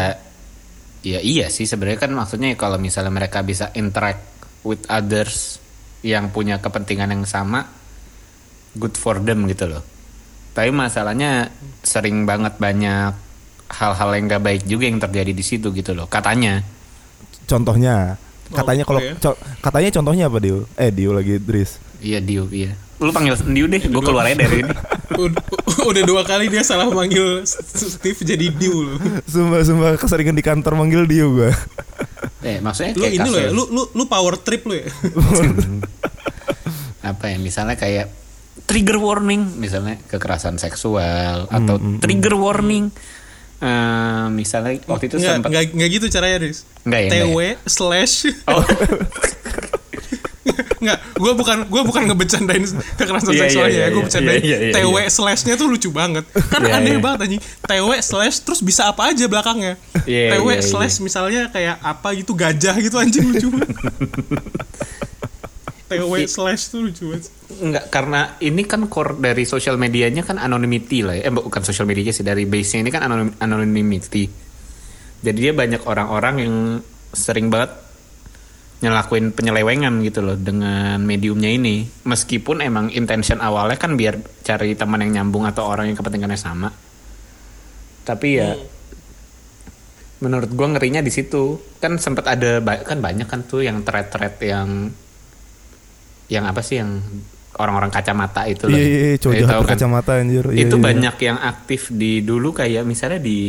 [1.03, 4.23] iya, iya sih sebenarnya kan maksudnya kalau misalnya mereka bisa interact
[4.63, 5.59] with others
[6.07, 7.67] yang punya kepentingan yang sama,
[8.73, 9.83] good for them gitu loh.
[10.55, 11.51] Tapi masalahnya
[11.83, 13.13] sering banget banyak
[13.67, 16.07] hal-hal yang gak baik juga yang terjadi di situ gitu loh.
[16.07, 16.63] Katanya.
[17.45, 18.15] Contohnya
[18.47, 19.13] katanya Oh, kalau iya.
[19.19, 20.71] co- katanya contohnya apa Dio?
[20.79, 21.83] Eh Dio lagi Dris.
[21.99, 22.79] Iya Dio, iya.
[22.97, 24.71] Lu panggil Dio deh, gue keluar aja dari ini.
[25.27, 25.43] udah,
[25.83, 28.95] udah dua kali dia salah manggil Steve jadi Dew lu.
[29.27, 31.51] Sumpah sumpah keseringan di kantor manggil dia gue.
[32.47, 34.87] Eh, maksudnya Lu ini lo ya, lu lu lu power trip lu ya.
[37.11, 38.07] apa ya misalnya kayak
[38.67, 42.95] trigger warning misalnya kekerasan seksual atau trigger warning.
[43.57, 46.69] Eh, misalnya waktu itu Nggak, sempat nggak, nggak gitu caranya, Riz.
[46.85, 48.15] Nggak ya, TW slash
[48.47, 48.63] oh
[50.87, 52.63] Nggak, gue bukan gue bukan ngebecandain
[52.95, 55.11] kekerasan Iya, seksualnya iya, ya, gue iya, bercandain iya, iya, iya, TW iya.
[55.11, 56.23] slashnya tuh lucu banget.
[56.47, 57.03] Kan Iya, aneh iya.
[57.03, 57.43] banget anjing.
[57.43, 59.75] TW slash terus bisa apa aja belakangnya.
[60.07, 60.63] Iya, TW iya, iya.
[60.63, 63.75] slash misalnya kayak apa gitu gajah gitu anjing lucu banget.
[65.87, 67.31] TW slash tuh lucu banget.
[67.63, 71.31] Enggak, karena ini kan core dari social medianya kan anonymity lah ya.
[71.31, 74.27] Eh bukan social media sih, dari base-nya ini kan anonim- anonymity.
[75.23, 76.55] Jadi dia banyak orang-orang yang
[77.15, 77.86] sering banget
[78.87, 81.83] nyelakuin penyelewengan gitu loh dengan mediumnya ini.
[82.07, 86.71] Meskipun emang intention awalnya kan biar cari teman yang nyambung atau orang yang kepentingannya sama.
[88.07, 88.55] Tapi ya
[90.23, 91.59] menurut gua ngerinya di situ.
[91.83, 94.95] Kan sempat ada ba- kan banyak kan tuh yang thread-thread yang
[96.31, 97.03] yang apa sih yang
[97.59, 98.79] orang-orang kacamata itu loh.
[98.79, 99.63] Iya iya iya, cowok tahu kan?
[99.67, 100.45] berkacamata anjir.
[100.53, 100.87] Iya, itu iya, iya.
[100.87, 103.41] banyak yang aktif di dulu kayak misalnya di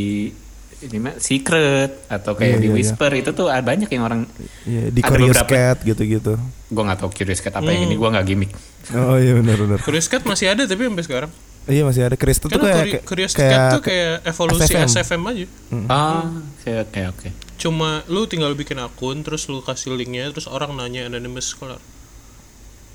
[0.79, 2.77] ini mah secret atau kayak Iya, di iya, iya.
[2.77, 4.21] whisper itu tuh ada banyak yang orang
[4.61, 6.33] Iya, di ada Curious beberapa- Cat gitu-gitu.
[6.67, 7.73] gue nggak tahu curious cat apa Hmm.
[7.73, 8.51] yang ini gue nggak gimmick
[8.89, 9.79] Oh iya benar benar.
[9.79, 11.31] Curious Cat masih ada tapi sampai sekarang.
[11.65, 14.87] Iya masih ada Chris itu kayak Curious kayak, Cat tuh kayak evolusi SFM.
[14.87, 15.45] SFM, aja.
[15.87, 16.23] ah
[16.55, 21.07] oke oke oke Cuma lu tinggal bikin akun terus lu kasih linknya terus orang nanya
[21.07, 21.81] anonymous kelar.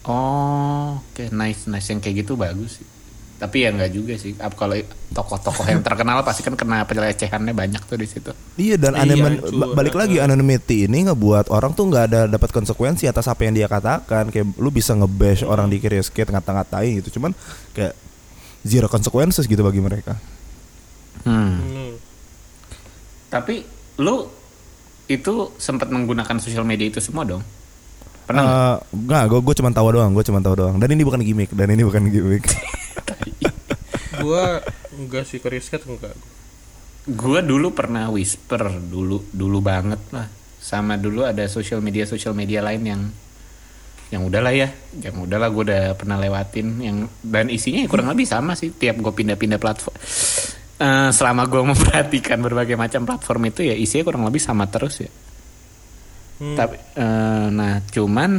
[0.02, 2.86] oh oke nice nice yang kayak gitu bagus sih
[3.42, 4.78] tapi ya nggak juga sih Ap- kalau
[5.10, 9.42] tokoh-tokoh yang terkenal pasti kan kena pelecehannya banyak tuh di situ Iya dan Iya,
[9.74, 13.66] balik lagi anonymity ini ngebuat orang tuh nggak ada dapat konsekuensi atas apa yang dia
[13.66, 17.34] katakan kayak lu bisa ngebash orang di Curious Cat ngata-ngatain gitu cuman
[17.74, 17.98] kayak
[18.62, 20.14] zero consequences gitu bagi mereka.
[21.26, 21.50] hmm.
[21.58, 21.92] Hmm.
[23.26, 23.66] tapi
[23.98, 24.30] lu
[25.10, 27.42] itu sempat menggunakan sosial media itu semua dong
[28.22, 28.54] pernah nggak?
[28.54, 30.78] Eh, nggak, gue gue cuma tahu doang, gue cuma tahu doang.
[30.78, 32.46] Dan ini bukan gimmick, dan ini bukan gimmick.
[34.22, 34.62] Gua
[34.94, 36.14] enggak sih Curious Cat enggak.
[37.02, 40.30] Gue dulu pernah whisper dulu dulu banget lah.
[40.62, 43.02] Sama dulu ada sosial media sosial media lain yang
[44.12, 44.68] yang udahlah ya,
[45.00, 49.02] yang udahlah gue udah pernah lewatin yang dan isinya ya kurang lebih sama sih tiap
[49.02, 49.96] gue pindah-pindah platform.
[50.82, 55.10] Eh, selama gue memperhatikan berbagai macam platform itu ya isinya kurang lebih sama terus ya.
[56.42, 56.54] Hmm.
[56.54, 58.30] Tapi eh, nah cuman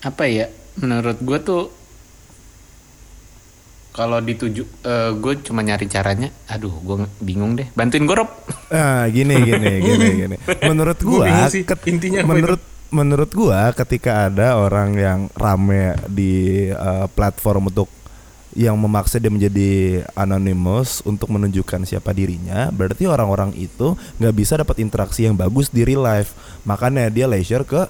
[0.00, 0.48] apa ya
[0.80, 1.62] menurut gue tuh
[3.90, 6.30] kalau dituju eh, gue cuma nyari caranya.
[6.46, 7.66] Aduh gue bingung deh.
[7.74, 8.30] Bantuin gue Rob.
[8.70, 10.36] Ah, gini gini gini gini.
[10.66, 10.98] Menurut
[11.66, 17.86] ket- intinya menurut menurut gua ketika ada orang yang rame di eh, platform untuk
[18.50, 24.82] yang memaksa dia menjadi anonymous untuk menunjukkan siapa dirinya, berarti orang-orang itu nggak bisa dapat
[24.82, 26.34] interaksi yang bagus di real life.
[26.66, 27.86] Makanya dia leisure ke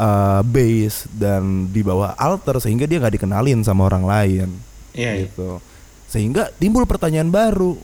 [0.00, 4.48] eh, base dan di bawah alter sehingga dia nggak dikenalin sama orang lain
[4.92, 5.60] Iya, gitu.
[6.06, 7.76] Sehingga timbul pertanyaan baru.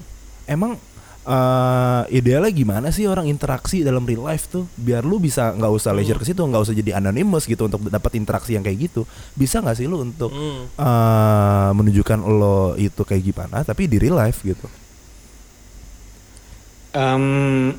[0.45, 0.77] Emang
[1.25, 5.97] eh idealnya gimana sih orang interaksi dalam real life tuh biar lu bisa nggak usah
[5.97, 9.64] leisure ke situ nggak usah jadi anonymous gitu untuk dapat interaksi yang kayak gitu bisa
[9.64, 10.69] nggak sih lu untuk Hmm.
[10.69, 14.69] eh, menunjukkan lo itu kayak gimana tapi di real life gitu
[16.93, 17.75] Em,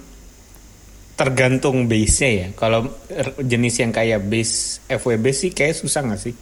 [1.16, 2.48] tergantung base-nya ya.
[2.52, 6.36] Kalau r- jenis yang kayak base FWB sih kayak susah nggak sih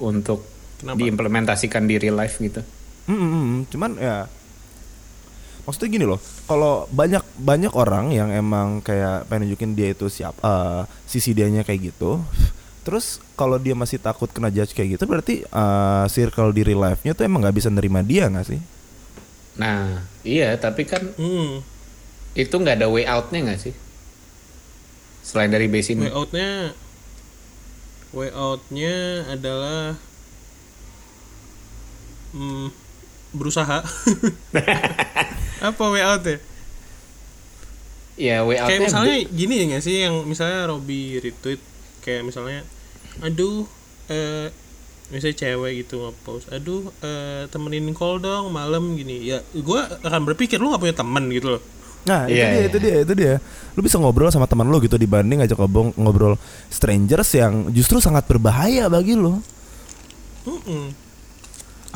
[0.00, 0.42] untuk
[0.76, 0.96] Kenapa?
[1.00, 2.60] diimplementasikan di real life gitu.
[3.06, 4.16] Mm, mm, cuman ya
[5.62, 10.34] maksudnya gini loh kalau banyak banyak orang yang emang kayak pengen nunjukin dia itu siap
[10.38, 12.22] eh, sisi dianya kayak gitu
[12.86, 17.18] terus kalau dia masih takut kena judge kayak gitu berarti eh, circle di real life-nya
[17.18, 18.60] tuh emang nggak bisa nerima dia nggak sih
[19.56, 21.64] Nah, iya, tapi kan Hmm.
[22.36, 23.74] itu nggak ada way out-nya nggak sih?
[25.24, 26.06] Selain dari base ini.
[26.06, 26.50] Way outnya
[28.12, 29.96] way outnya adalah
[32.36, 32.68] hmm,
[33.32, 33.80] berusaha.
[35.72, 36.36] Apa way out ya?
[38.16, 41.60] Ya, way out-nya Kayak misalnya gini ya nggak sih yang misalnya Robby retweet
[42.00, 42.64] kayak misalnya
[43.20, 43.68] aduh
[44.08, 44.48] eh
[45.10, 50.62] misalnya cewek gitu nge-post aduh eh, temenin call dong malam gini ya gua akan berpikir
[50.62, 51.62] lu nggak punya temen gitu loh
[52.06, 52.66] nah itu Iya, dia iya.
[52.70, 53.34] itu dia itu dia
[53.74, 56.34] lu bisa ngobrol sama teman lu gitu dibanding ngajak ngobrol ngobrol
[56.70, 59.42] strangers yang justru sangat berbahaya bagi lu
[60.46, 60.94] Mm-mm.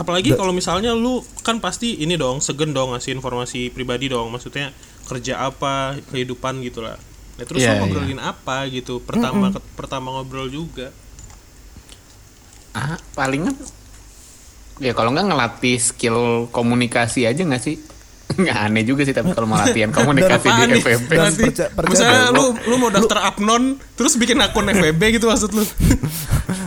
[0.00, 4.72] Apalagi kalau misalnya lu kan pasti ini dong segen dong ngasih informasi pribadi dong, maksudnya
[5.04, 6.96] kerja apa, kehidupan gitu lah.
[7.36, 9.04] Nah, terus Iya, lu ngobrolin apa gitu?
[9.04, 10.88] Pertama pertama ngobrol juga.
[12.72, 13.52] ah, palingan
[14.80, 17.76] Ya kalau nggak ngelatih skill komunikasi aja nggak sih?
[18.40, 20.80] Nggak aneh juga sih tapi kalau mau latihan komunikasi di nih?
[20.80, 21.10] FVP.
[21.12, 21.32] Dan
[21.74, 25.66] percaya misalnya lu lu mau daftar Apnon terus bikin akun FWB gitu maksud lu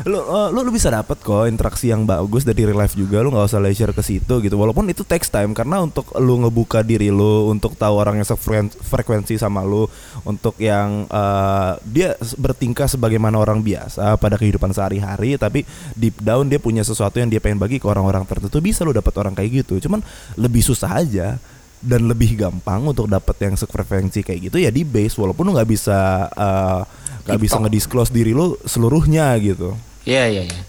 [0.04, 3.24] lu, uh, lu lu bisa dapat kok interaksi yang bagus dari real life juga.
[3.24, 4.56] Lu nggak usah leisure ke situ gitu.
[4.60, 8.76] Walaupun itu takes time karena untuk lu ngebuka diri lu untuk tahu orang yang sefrekuensi
[8.84, 9.88] frekuensi sama lu
[10.28, 15.64] untuk yang uh, dia bertingkah sebagaimana orang biasa pada kehidupan sehari-hari tapi
[15.96, 19.14] deep down dia punya sesuatu yang dia pengen bagi ke orang-orang tertentu bisa lu dapat
[19.16, 19.80] orang kayak gitu.
[19.88, 20.04] Cuman
[20.36, 21.40] lebih susah aja
[21.84, 25.16] dan lebih gampang untuk dapat yang sefrekuensi kayak gitu ya di base.
[25.16, 26.84] Walaupun lu nggak bisa uh,
[27.24, 27.64] nggak bisa TikTok.
[27.72, 29.72] ngedisclose diri lu seluruhnya gitu
[30.04, 30.62] Iya iya iya.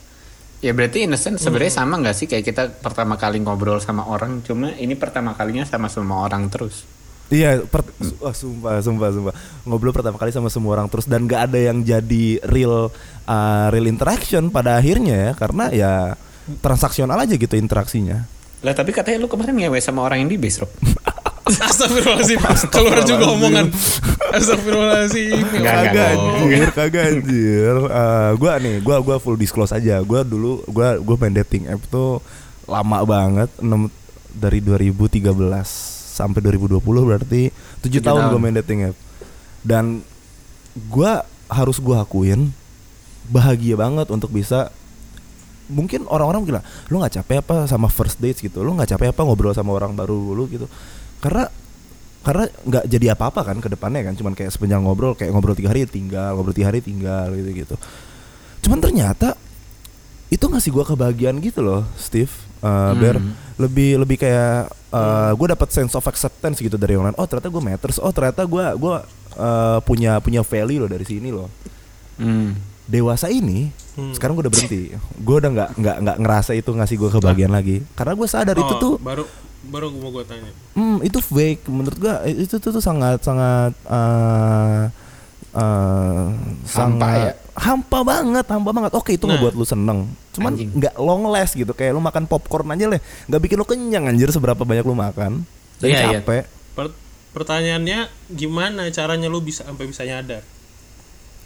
[0.64, 4.08] Ya berarti in a sense sebenarnya sama nggak sih kayak kita pertama kali ngobrol sama
[4.08, 6.88] orang, cuma ini pertama kalinya sama semua orang terus.
[7.28, 7.84] Iya, per,
[8.20, 9.34] wah, sumpah, sumpah, sumpah.
[9.64, 12.92] Ngobrol pertama kali sama semua orang terus dan gak ada yang jadi real,
[13.28, 15.92] uh, real interaction pada akhirnya ya, karena ya
[16.60, 18.24] transaksional aja gitu interaksinya.
[18.64, 20.72] Lah tapi katanya lu kemarin ngewe sama orang yang di base, Rob.
[21.44, 22.40] Astagfirullahaladzim
[22.72, 23.68] keluar juga omongan
[24.32, 27.74] Astagfirullahaladzim Enggak, enggak, Kagak anjir, kagak anjir.
[27.84, 30.00] Uh, gua nih, gua gua full disclose aja.
[30.00, 32.24] Gua dulu gua gua main dating app tuh
[32.64, 33.92] lama banget, enam
[34.32, 35.20] dari 2013
[36.14, 38.30] sampai 2020 berarti 7 Tujuh tahun tahun.
[38.32, 38.96] gua main dating app.
[39.60, 40.00] Dan
[40.88, 42.50] gua harus gua akuin
[43.28, 44.72] bahagia banget untuk bisa
[45.64, 49.24] mungkin orang-orang bilang lu nggak capek apa sama first dates gitu lu nggak capek apa
[49.24, 50.68] ngobrol sama orang baru dulu gitu
[51.24, 51.48] karena
[52.20, 54.12] karena nggak jadi apa-apa kan ke depannya kan.
[54.12, 57.74] Cuman kayak sepanjang ngobrol kayak ngobrol tiga hari tinggal ngobrol tiga hari tinggal gitu gitu.
[58.64, 59.36] Cuman ternyata
[60.28, 62.32] itu ngasih gua kebahagiaan gitu loh Steve.
[62.60, 63.00] Uh, Hmm.
[63.00, 63.16] Ber
[63.54, 67.18] lebih lebih kayak uh, gue dapat sense of acceptance gitu dari orang lain.
[67.20, 68.00] Oh ternyata gue matters.
[68.00, 69.04] Oh ternyata gue gua
[69.36, 71.48] uh, punya punya value loh dari sini loh.
[72.14, 72.56] Hmm.
[72.84, 74.10] dewasa ini Hmm.
[74.10, 74.82] sekarang gue udah berhenti.
[75.22, 77.76] Gue udah nggak nggak nggak ngerasa itu ngasih gue kebahagiaan lagi.
[77.94, 79.22] Karena gue sadar itu Oh, tuh baru
[79.66, 80.50] baru mau gue tanya.
[80.72, 81.66] Hmm, itu fake.
[81.66, 84.88] Menurut gue itu tuh, tuh sangat sangat uh,
[85.52, 86.26] uh,
[86.66, 87.32] Hampa sangat ya?
[87.54, 88.92] hampa banget hampa banget.
[88.92, 89.38] Oke itu Nah.
[89.38, 90.10] ngebuat lu seneng.
[90.34, 91.70] Cuman nggak long last gitu.
[91.70, 93.00] Kayak lu makan popcorn aja lah.
[93.26, 95.46] Nggak bikin lu kenyang anjir seberapa banyak lu makan.
[95.78, 96.20] Dan Iya, iya.
[96.20, 96.44] capek.
[96.74, 96.96] Per-
[97.32, 97.98] pertanyaannya
[98.30, 100.42] gimana caranya lu bisa sampai bisa nyadar?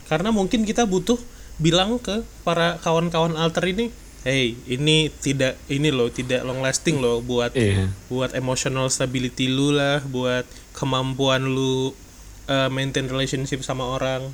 [0.09, 1.21] Karena mungkin kita butuh
[1.59, 3.91] bilang ke para kawan-kawan alter ini
[4.29, 7.89] hey ini tidak ini loh tidak long lasting loh buat Iya.
[8.13, 10.45] buat emotional stability lu lah buat
[10.77, 11.97] kemampuan lu
[12.45, 14.29] uh, maintain relationship sama orang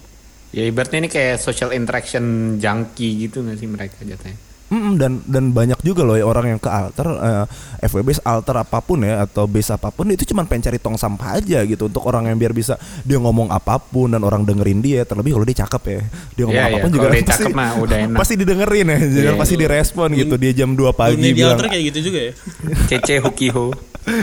[0.54, 2.22] Ya ibaratnya ini kayak social interaction
[2.62, 4.38] junkie gitu nggak sih mereka jatuhnya?
[4.64, 7.44] Mm, dan dan banyak juga loh ya orang yang ke alter eh,
[7.84, 11.36] FWB alter apa pun ya atau base apa pun itu cuma pengen cari tong sampah
[11.36, 15.04] aja gitu untuk orang yang biar bisa dia ngomong apa pun dan orang dengerin dia
[15.04, 16.00] terlebih kalau dia cakep ya.
[16.32, 18.18] Dia ngomong Iya, iya, apa pun kalau juga dia cakep mah udah enak.
[18.18, 21.68] pasti didengerin ya Iya, pasti direspon gitu dia jam 2 pagi dunia di bilang alter
[21.68, 22.32] kayak gitu juga ya?
[22.88, 23.66] Cece Hukiho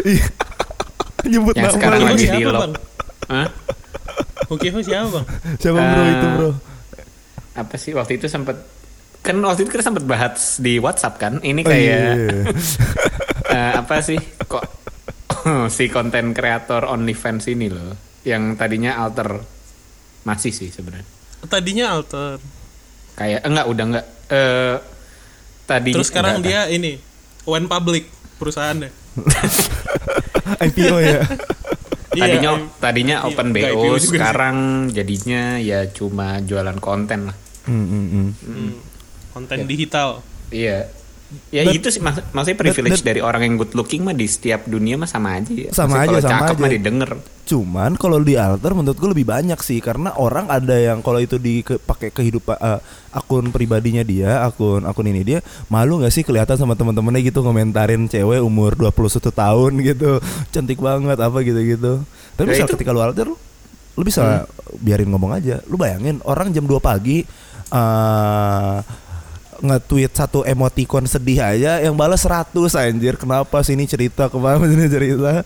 [0.03, 0.25] Iya.
[1.23, 2.17] nyebut yang nama sekarang lagi.
[2.19, 2.71] siapa, di lock.
[3.29, 3.47] Hah?
[4.47, 5.25] Hukiho siapa bang?
[5.55, 6.49] Siapa bro Eh, itu bro?
[7.53, 7.91] Apa sih?
[7.93, 8.57] Waktu itu sempet
[9.21, 11.33] kan waktu itu kita sempet bahas di WhatsApp kan?
[11.39, 12.41] Ini Oh, kayak iya, iya.
[13.55, 14.17] eh, apa sih?
[14.17, 14.63] Kok
[15.75, 19.37] si konten kreator OnlyFans ini loh yang tadinya alter.
[20.21, 21.05] Masih sih sebenarnya.
[21.45, 22.37] Tadinya alter.
[23.13, 24.05] Kayak enggak udah enggak.
[24.29, 24.75] Eh
[25.65, 26.91] tadinya terus sekarang enggak, dia ini
[27.45, 28.05] one public
[28.37, 28.89] perusahaannya.
[30.67, 31.19] IPO ya.
[32.11, 34.11] Tadinya Iya, tadinya iya, open enggak, BO sih.
[34.11, 34.57] sekarang
[34.91, 37.37] jadinya ya cuma jualan konten lah.
[37.63, 38.29] Hmm, hmm, hmm.
[38.43, 38.71] Hmm,
[39.31, 40.87] konten digital iya
[41.47, 44.67] ya But- itu sih mak- maksudnya privilege dari orang yang good looking mah di setiap
[44.67, 46.59] dunia mah sama aja ya Sama Maksudnya aja, kalau sama cakep aja.
[46.59, 50.99] mah didengar Cuman kalau di alter menurut gue lebih banyak sih karena orang ada yang
[50.99, 52.79] kalau itu dipakai kehidupan eh,
[53.11, 58.07] akun pribadinya dia, akun akun ini dia malu nggak sih kelihatan sama teman-temannya gitu ngomentarin
[58.07, 58.91] cewek umur 21
[59.33, 60.11] tahun gitu.
[60.53, 62.03] Cantik banget apa gitu-gitu.
[62.33, 63.35] Tapi Ya misal itu- ketika lu alter lu,
[63.93, 64.43] lu bisa
[64.77, 65.59] biarin ngomong aja.
[65.65, 67.23] Lu bayangin orang jam 2 pagi
[67.71, 68.77] eh
[69.61, 73.15] nge-tweet satu emoticon sedih aja yang balas 100 anjir.
[73.15, 75.45] Kenapa sih ini cerita ke mana sini cerita?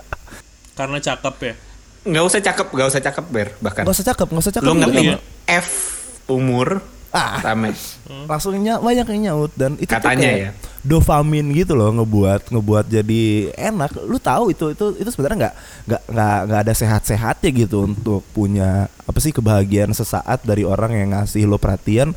[0.72, 1.54] karena cakep ya
[2.06, 4.66] nggak usah cakep nggak usah cakep ber bahkan Gak usah cakep, gak usah cakep.
[4.66, 4.82] lu juga.
[4.84, 5.18] ngetik Iya.
[5.58, 5.68] F
[6.28, 6.68] umur
[7.10, 7.40] Ah.
[7.40, 7.72] sama
[8.28, 10.50] langsung ny- banyak yang nyaut dan itu Katanya ya.
[10.84, 13.24] dopamin gitu loh ngebuat ngebuat jadi
[13.56, 15.56] enak lu tahu itu itu itu sebenarnya nggak
[15.88, 21.10] nggak nggak nggak ada sehat-sehatnya gitu untuk punya apa sih kebahagiaan sesaat dari orang yang
[21.16, 22.12] ngasih lo perhatian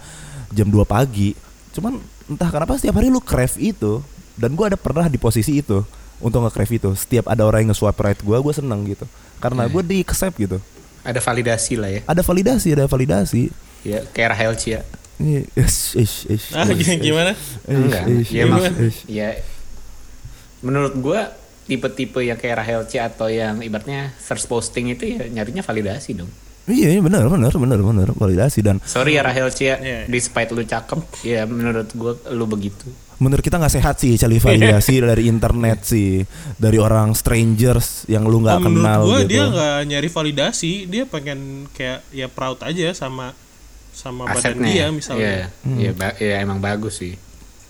[0.50, 1.30] jam 2 pagi
[1.78, 4.02] cuman entah kenapa setiap hari lu crave itu
[4.34, 5.86] dan gua ada pernah di posisi itu
[6.18, 6.90] untuk nge-crave itu.
[6.98, 9.06] Setiap ada orang yang nge-swipe right gua gua seneng gitu.
[9.38, 10.58] Karena gue di accept gitu.
[11.06, 12.00] Ada validasi lah ya.
[12.10, 13.42] Ada validasi ada validasi.
[13.86, 14.82] Ya kayak Rahel Cia.
[15.18, 16.62] Ish, ish, ish, ah
[17.02, 17.34] gimana?
[17.66, 18.06] enggak.
[18.30, 18.46] ya
[19.10, 19.28] ya
[20.62, 21.20] menurut gue
[21.66, 26.30] tipe-tipe yang kayak Rahel C atau yang ibaratnya first posting itu ya nyarinya validasi dong.
[26.68, 30.04] Iya, iya benar benar benar benar validasi dan Sorry ya Rahel C, Iya.
[30.04, 32.86] despite lu cakep, ya menurut gue lu begitu.
[33.18, 36.22] menurut kita nggak sehat sih cari validasi dari internet sih
[36.54, 39.28] dari orang strangers yang lu nggak Oh, menurut kenal gue gitu.
[39.28, 43.34] dia nggak nyari validasi dia pengen kayak ya proud aja sama
[43.90, 44.62] sama badan Asetnya.
[44.64, 44.86] dia ya?
[44.88, 47.18] misalnya Iya, iya, ba- iya, emang bagus sih.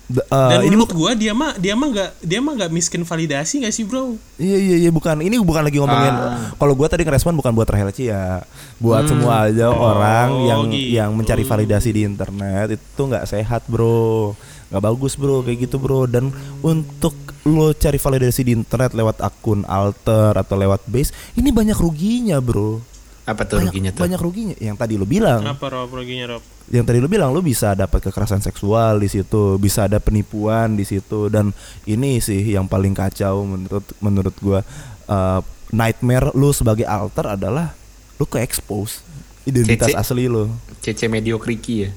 [0.09, 3.61] Eh, dan ini menurut gua dia mah dia mah nggak dia mah nggak miskin validasi
[3.61, 4.17] nggak sih bro?
[4.35, 5.21] Iya iya iya bukan.
[5.21, 6.57] Ini bukan lagi ngomongin Ah.
[6.57, 8.41] kalau gua tadi ngerespon bukan buat Rahel ya
[8.79, 9.11] buat Hmm.
[9.11, 10.97] semua aja orang yang gitu.
[10.97, 12.73] yang mencari validasi di internet.
[12.73, 14.33] Itu nggak sehat bro.
[14.73, 15.45] Nggak bagus bro.
[15.45, 16.09] Kayak gitu bro.
[16.09, 17.13] Dan untuk
[17.45, 22.81] lo cari validasi di internet lewat akun alter atau lewat base ini banyak ruginya bro.
[23.25, 24.03] Apa tuh banyak, ruginya tuh?
[24.09, 24.57] banyak ruginya.
[24.57, 25.45] Yang tadi lo bilang.
[25.45, 29.57] Apa rob ruginya rob yang tadi lu bilang lu bisa dapat kekerasan seksual di situ,
[29.57, 31.53] bisa ada penipuan di situ dan
[31.89, 34.61] ini sih yang paling kacau menurut menurut gua
[35.09, 35.41] Uh,
[35.73, 37.73] nightmare lu sebagai alter adalah
[38.21, 39.01] lu ke expose
[39.49, 39.97] identitas Cece.
[39.97, 40.53] asli lu.
[40.85, 41.91] CC mediokriki ya.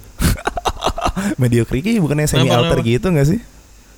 [1.42, 2.88] Mediocrity bukannya semi alter kenapa?
[2.88, 3.40] gitu gak sih?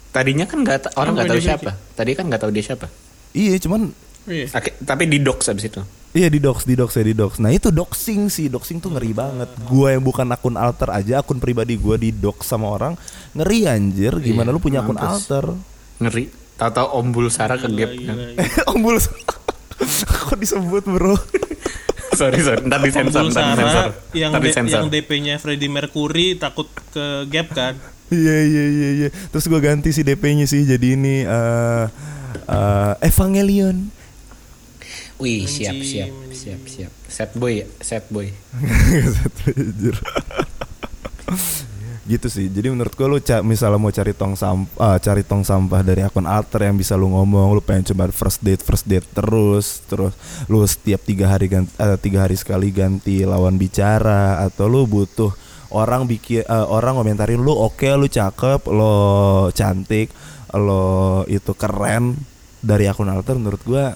[0.09, 1.69] Tadinya kan nggak orang nggak tahu mediokriki?
[1.69, 1.71] siapa.
[1.93, 2.87] Tadi kan nggak tahu dia siapa.
[3.33, 3.81] Iya, cuman
[4.25, 5.81] iya Oke, tapi di dox abis itu.
[6.13, 7.37] Iya di dox, di dox ya di dox.
[7.37, 9.49] Nah itu doxing sih, doxing tuh ngeri banget.
[9.65, 12.93] Gua yang bukan akun alter aja, akun pribadi gua di dox sama orang
[13.33, 14.13] ngeri anjir.
[14.15, 15.09] Gimana Iya, lu punya akun mampus.
[15.25, 15.45] alter?
[15.97, 16.29] Ngeri.
[16.53, 18.15] Tahu-tahu Om Bulsara ke gap Gila, kan.
[18.37, 18.61] gila.
[18.69, 18.95] Ombul,
[20.21, 21.17] kok disebut bro?
[22.13, 24.77] sorry sorry, ntar disensor, ntar disensor, yang ntar D- disensor.
[24.77, 27.73] yang DP-nya Freddie Mercury takut ke gap kan
[28.07, 29.09] Iya iya iya iya.
[29.33, 31.85] Terus gua ganti si DP-nya sih jadi ini eh
[32.45, 33.89] eh, Evangelion.
[35.23, 36.91] Wih siap siap siap siap.
[37.07, 38.27] Set boy ya, set boy.
[39.47, 39.95] Anjir.
[42.03, 42.51] gitu sih.
[42.51, 46.27] Jadi menurut gua lu ca- misalnya mau cari tong sampah, cari tong sampah dari akun
[46.27, 50.11] alter yang bisa lu ngomong, lu pengen coba first date first date terus, terus
[50.51, 55.31] lu setiap tiga hari ganti, eh, tiga hari sekali ganti lawan bicara atau lu butuh
[55.71, 58.95] orang bikin eh, orang komentarin lu oke lu cakep lo
[59.55, 60.11] cantik
[60.51, 62.19] lo itu keren
[62.59, 63.95] dari akun alter menurut gua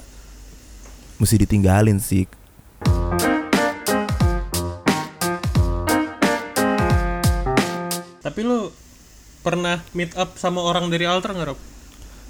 [1.17, 2.25] mesti ditinggalin sih.
[8.19, 8.69] Tapi lu
[9.39, 11.59] pernah meet up sama orang dari alter nggak rob?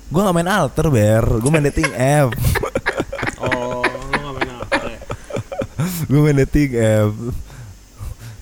[0.08, 2.32] Gue gak main alter ber, gue main dating app.
[3.42, 5.00] Oh lu nggak main alter ya?
[6.06, 7.12] Gue main dating app.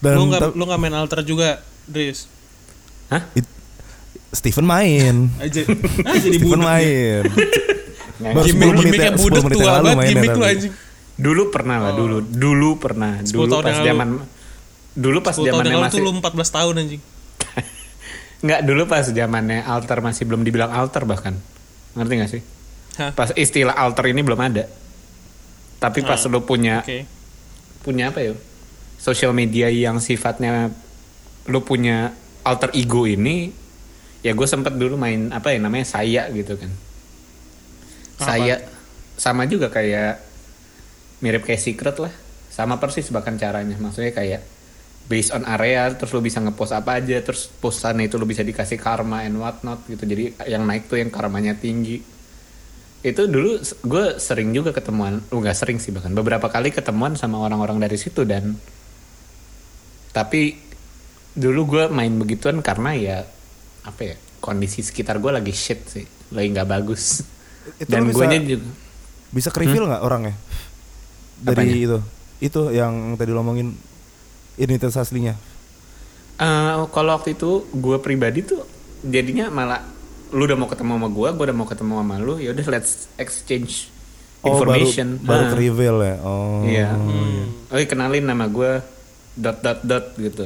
[0.04, 1.50] Dan lu nggak ta- lu nggak main alter juga
[1.88, 2.28] Dris?
[3.10, 3.24] Hah?
[3.34, 3.54] it-
[4.30, 5.32] Steven main.
[5.40, 5.64] Aja
[6.04, 6.66] ah jadi Steven ya.
[6.68, 7.24] main
[8.18, 10.74] Baru 10 gimmick menit gimmicknya ya- 10 budak menit tua banget gimmick lu anjing.
[11.16, 14.08] Dulu pernah lah dulu, dulu pernah, 10 dulu tahun pas zaman,
[14.94, 17.02] dulu pas 10 tahun zamannya masih, lu 14 tahun anjing.
[18.46, 21.34] Nggak dulu pas zamannya alter masih belum dibilang alter bahkan,
[21.94, 22.42] ngerti gak sih?
[22.96, 23.12] Hah?
[23.12, 24.68] Pas istilah alter ini belum ada,
[25.78, 27.00] tapi pas Ah, lu punya oke.
[27.82, 28.36] punya apa ya?
[28.96, 30.72] Sosial media yang sifatnya
[31.46, 33.54] lu punya alter ego ini
[34.20, 36.74] ya gue sempet dulu main apa ya namanya saya gitu kan
[38.16, 38.64] Saya
[39.16, 40.20] sama juga kayak
[41.24, 42.14] mirip kayak secret lah.
[42.52, 43.76] Sama persis bahkan caranya.
[43.76, 44.42] Maksudnya kayak
[45.06, 48.82] based on area terus lu bisa ngepost apa aja terus postannya itu lu bisa dikasih
[48.82, 50.04] karma and whatnot gitu.
[50.08, 52.02] Jadi yang naik tuh yang karmanya tinggi.
[53.06, 56.12] Itu dulu gue sering juga ketemuan lu nggak sering sih bahkan.
[56.16, 58.58] Beberapa kali ketemuan sama orang-orang dari situ dan
[60.16, 60.58] tapi
[61.36, 63.18] dulu gue main begituan karena ya
[63.84, 66.06] apa ya kondisi sekitar gue lagi shit sih.
[66.34, 67.22] Lagi nggak bagus
[67.76, 68.68] Itu dan gue bisa- juga
[69.30, 70.36] Bisa ke reveal nggak orangnya?
[71.38, 71.76] Dari Apanya?
[71.76, 71.98] itu
[72.40, 73.74] Itu yang tadi lo ngomongin
[74.56, 75.36] Identitas aslinya
[76.36, 78.60] Eh, kalau waktu itu gue pribadi tuh
[79.02, 79.80] jadinya malah
[80.30, 83.08] lu udah mau ketemu sama gue, gue udah mau ketemu sama lu, ya udah let's
[83.16, 83.88] exchange
[84.42, 85.08] Oh baru, information.
[85.18, 86.90] baru Ah, ke reveal ya Oh Iya.
[87.66, 88.84] Oh kenalin nama gue
[89.34, 90.44] dot dot dot gitu.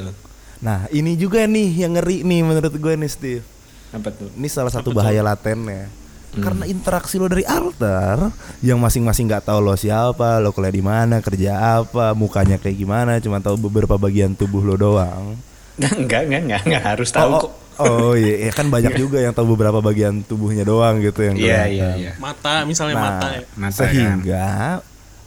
[0.60, 3.44] Nah ini juga nih yang ngeri nih menurut gue nih Steve
[3.90, 4.30] Apa tuh?
[4.30, 5.90] Ini salah satu bahaya latennya
[6.38, 8.30] karena interaksi lo dari alter
[8.62, 13.18] yang masing-masing nggak tahu lo siapa, lo kuliah di mana, kerja apa, mukanya kayak gimana,
[13.18, 15.34] cuma tahu beberapa bagian tubuh lo doang.
[15.80, 17.52] enggak, enggak, enggak, enggak harus tahu oh, kok.
[17.80, 21.36] oh, oh iya, iya, kan banyak juga yang tahu beberapa bagian tubuhnya doang gitu yang
[21.40, 22.12] Iya, iya, iya.
[22.20, 24.48] mata misalnya Nah, mata ya Mata sehingga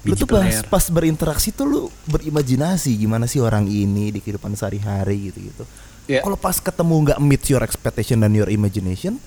[0.02, 4.50] lu Biji tuh pas, pas berinteraksi tuh lu berimajinasi gimana sih orang ini di kehidupan
[4.58, 5.62] sehari-hari gitu-gitu.
[6.10, 6.26] Iya.
[6.26, 9.22] Kalau pas ketemu nggak meet your expectation dan your imagination,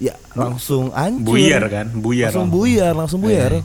[0.00, 1.36] ya langsung hancur.
[1.36, 2.32] Buyar kan, buyar.
[2.32, 3.52] Langsung buyar, langsung buyar.
[3.52, 3.62] Iya.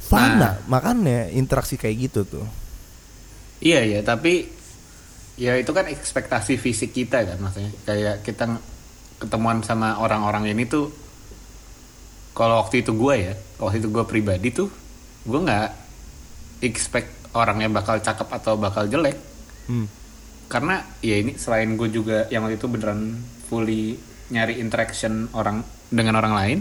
[0.00, 0.54] Fana, Nah.
[0.66, 2.46] makanya interaksi kayak gitu tuh.
[3.58, 4.48] Iya, iya, tapi
[5.34, 7.70] ya itu kan ekspektasi fisik kita kan maksudnya.
[7.84, 8.58] Kayak kita
[9.16, 10.90] ketemuan sama orang-orang ini tuh
[12.32, 14.72] kalau waktu itu gue ya waktu itu gue pribadi tuh
[15.22, 15.68] gue nggak
[16.60, 19.12] expect orangnya bakal cakep atau bakal jelek
[19.68, 19.84] Hmm.
[20.48, 24.00] karena ya ini selain gue juga yang waktu itu beneran fully
[24.30, 26.60] nyari interaction orang dengan orang lain.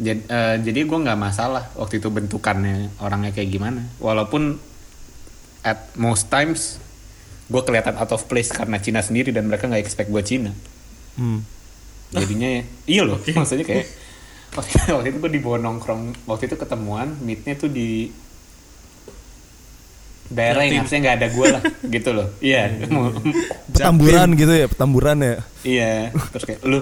[0.00, 0.24] Jadi,
[0.64, 3.84] jadi gue nggak masalah waktu itu bentukannya orangnya kayak gimana.
[4.00, 4.56] Walaupun
[5.60, 6.80] at most times
[7.50, 10.52] gue kelihatan out of place karena Cina sendiri dan mereka nggak expect gue Cina.
[11.18, 11.42] Hmm.
[12.10, 13.86] jadinya ya, iya loh maksudnya kayak
[14.54, 18.10] waktu, waktu itu gue dibawa nongkrong waktu itu ketemuan meetnya tuh di
[20.30, 21.62] daerah yang harusnya nggak ada gue lah
[21.98, 22.70] gitu loh iya
[23.68, 25.36] Petamburan gitu ya, petamburan ya.
[25.62, 25.92] iya
[26.30, 26.78] terus kayak lu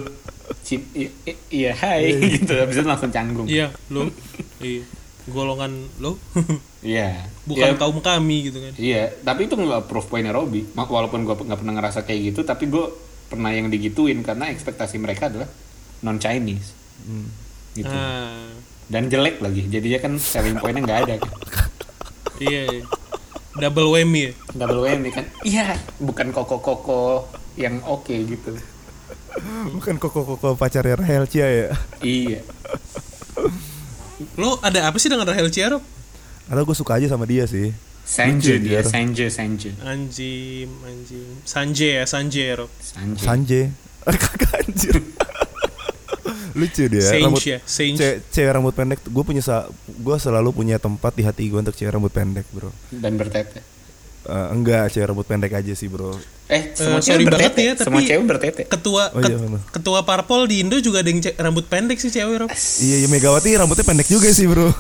[1.48, 4.08] iya hai gitu habis itu langsung canggung Iya, lo.
[4.60, 4.84] iya.
[5.28, 6.16] Golongan lo.
[6.84, 8.72] iya Bukan Iya, kaum kami gitu kan.
[8.76, 10.32] iya tapi itu nggak proof pointnya
[10.72, 12.84] Ma- walaupun gue nggak pernah ngerasa kayak gitu tapi gue
[13.28, 15.48] pernah yang digituin karena ekspektasi mereka adalah
[16.00, 16.72] non Chinese
[17.74, 18.52] gitu Ah,
[18.88, 21.30] dan jelek lagi jadinya kan selling pointnya nggak ada kan
[22.38, 22.62] iya.
[22.68, 22.82] iya.
[23.58, 24.32] Double whammy ya.
[24.54, 27.26] double whammy kan iya bukan koko koko
[27.58, 28.54] yang oke gitu
[29.70, 31.66] Bukan koko-koko pacarnya Rahel Cia ya.
[32.02, 32.42] iya
[34.34, 35.82] Lo ada apa sih dengan Rahel Ciarop?
[36.50, 37.70] Atau gue suka aja sama dia sih.
[38.08, 38.80] Lucu dia dia.
[38.82, 41.28] Sanju Sanju Anjim, anjim.
[41.44, 42.70] Sanje ya, Sanje ya, Rob.
[42.80, 43.62] Sanju Sanje.
[44.08, 44.96] Kagak anjir.
[46.58, 47.00] Lucu dia.
[47.00, 47.94] Sange rambut, ya, Sange.
[47.94, 48.98] ce- cewek rambut pendek.
[49.04, 52.74] Gue punya sa gue selalu punya tempat di hati gue untuk cewek rambut pendek, bro.
[52.90, 53.62] dan bertete
[54.20, 56.12] Eh, enggak, cewek rambut pendek aja sih, bro.
[56.46, 59.36] eh semua sorry cewek banget bertete ya, tapi- semua cewek bertete Ketua Oh iya, ket-
[59.38, 59.60] bener.
[59.70, 62.50] ketua parpol di Indo juga ada yang ce- rambut pendek sih cewek, Rob.
[62.78, 64.68] Iya, iya Megawati rambutnya pendek juga sih, bro.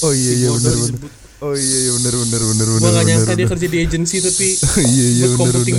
[0.00, 0.72] oh iya, iya bener.
[0.74, 1.12] disebut.
[1.42, 2.92] Oh iya, iya bener bener bener Gua bener.
[2.92, 3.50] gak nyangka bener, dia bener.
[3.50, 4.48] kerja di agensi tapi
[4.94, 5.78] Iya, iya bener computing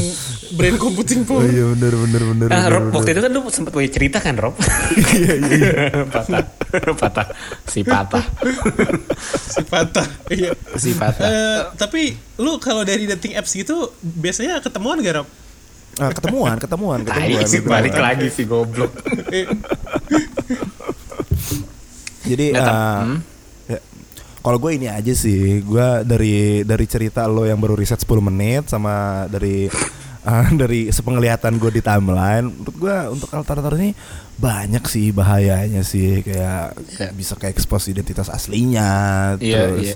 [0.52, 1.48] brand computing Oh power.
[1.48, 2.48] iya bener bener bener.
[2.48, 2.94] ah bener, Rob bener.
[2.94, 4.56] waktu itu kan lu sempat punya cerita kan Rob
[5.16, 5.72] Iya iya iya.
[6.14, 6.44] patah
[6.94, 7.28] patah
[7.64, 8.26] si patah
[9.46, 10.08] Si patah.
[10.28, 10.52] Iya.
[10.76, 15.28] si patah Eh, tapi lu kalau dari dating apps gitu biasanya ketemuan gak Rob?
[15.96, 17.46] Ah, ketemuan, ketemuan, ketemuan.
[17.46, 17.72] sih ketemuan.
[17.72, 18.92] balik lagi si goblok
[22.24, 22.64] Jadi eh,
[23.00, 23.20] Hmm?
[24.44, 28.68] Kalau gue ini aja sih, gue dari dari cerita lo yang baru riset 10 menit
[28.68, 29.72] sama dari
[30.24, 33.96] ah, dari sepenglihatan gue di timeline, menurut gue untuk altar-altar ini
[34.34, 37.08] banyak sih bahayanya sih, kayak Iya.
[37.12, 38.92] bisa kayak expose identitas aslinya,
[39.38, 39.96] Iya, terus iya.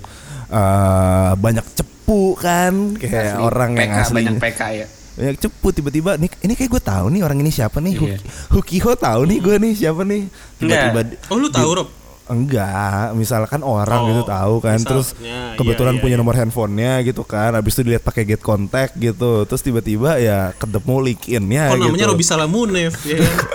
[0.50, 3.42] eh, banyak cepu kan, kayak Asli.
[3.42, 7.10] orang yang PK, asli banyak PK ya banyak cepu tiba-tiba nih ini kayak gue tahu
[7.10, 7.98] nih orang ini siapa nih.
[7.98, 8.22] Huki-
[8.54, 11.88] Hukiho tahu nih gue nih siapa nih tiba-tiba oh lu tahu Rob?
[12.28, 16.20] Enggak, misalkan orang Oh, gitu tahu kan, misalnya, terus iya, kebetulan iya, punya iya.
[16.20, 20.94] nomor handphonenya gitu kan, habis itu dilihat pakai get contact gitu, terus tiba-tiba ya ketemu
[21.08, 21.88] LinkedIn-nya Oh gitu.
[21.88, 23.34] namanya Robi Salamunef ya kan?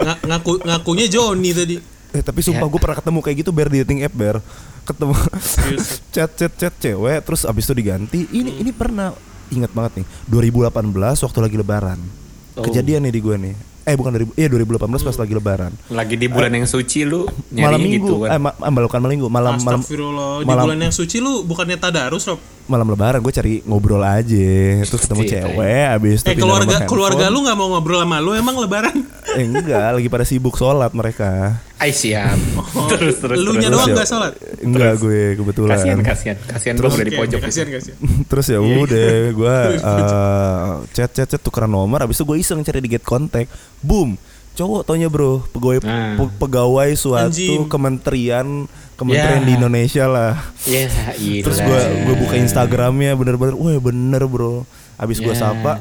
[0.00, 1.76] Nga- ngaku ngakunya Johnny tadi.
[2.10, 2.72] Eh tapi sumpah Ya.
[2.72, 4.36] gue pernah ketemu kayak gitu ber di dating app ber,
[4.82, 5.12] ketemu
[6.16, 8.24] chat chat chat cewek, terus abis itu diganti.
[8.26, 9.12] Ini ini pernah
[9.48, 10.72] ingat banget nih, 2018
[11.20, 12.00] waktu lagi Lebaran,
[12.50, 12.66] Oh.
[12.66, 13.54] kejadian nih di gue nih.
[13.82, 15.72] Eh bukan dari, iya 2018 pas lagi Lebaran.
[15.88, 18.28] lagi di bulan yang suci lu malam nyarinya minggu, gitu kan?
[18.30, 19.96] Eh ma- bukan malam minggu, malam malam di
[20.44, 22.40] malam- bulan yang suci lu bukannya tadarus Rob?
[22.66, 24.52] malam lebaran gue cari ngobrol aja.
[24.80, 28.30] Terus ketemu Iya, cewek abis itu Eh keluarga keluarga lu nggak mau ngobrol sama lu
[28.32, 28.94] emang lebaran?
[29.32, 32.36] eh, enggak lagi pada sibuk sholat mereka Ai siap
[32.90, 33.72] terus terus Lu nya terus.
[33.74, 33.94] doang ya.
[33.94, 34.32] nggak sholat?
[34.60, 37.96] enggak gue kebetulan kasihan kasihan kasihan gue udah di pojok Kasihan kasihan.
[38.28, 42.60] terus ya Iya, udah gue eh, chat chat chat tukeran nomor abis itu gue iseng
[42.60, 43.48] cari di get contact
[43.80, 44.20] boom
[44.52, 46.14] cowok taunya bro pegawai Nah.
[46.16, 47.64] pe- pegawai suatu Anjing.
[47.64, 48.46] kementerian
[48.94, 49.46] kementerian Ya.
[49.46, 50.84] di Indonesia lah ya
[51.16, 55.40] iya terus gue gue buka Instagramnya bener-bener wah bener bro abis gue Ya.
[55.40, 55.80] sapa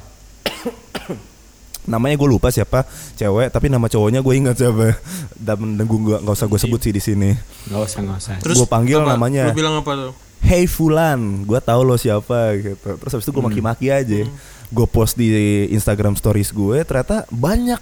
[1.90, 4.94] namanya gue lupa siapa cewek tapi nama cowoknya gue ingat siapa
[5.36, 7.34] dan, dan gue nggak usah gue sebut sih di sini
[7.66, 9.10] nggak usah nggak usah Terus Gua panggil apa?
[9.12, 9.50] namanya.
[9.50, 10.14] Lu bilang apa tuh?
[10.40, 12.78] Hey Fulan, gue tahu lo siapa gitu.
[12.96, 14.24] Terus habis itu gue maki-maki aja.
[14.70, 15.28] Gue post di
[15.68, 17.82] Instagram Stories gue, ternyata banyak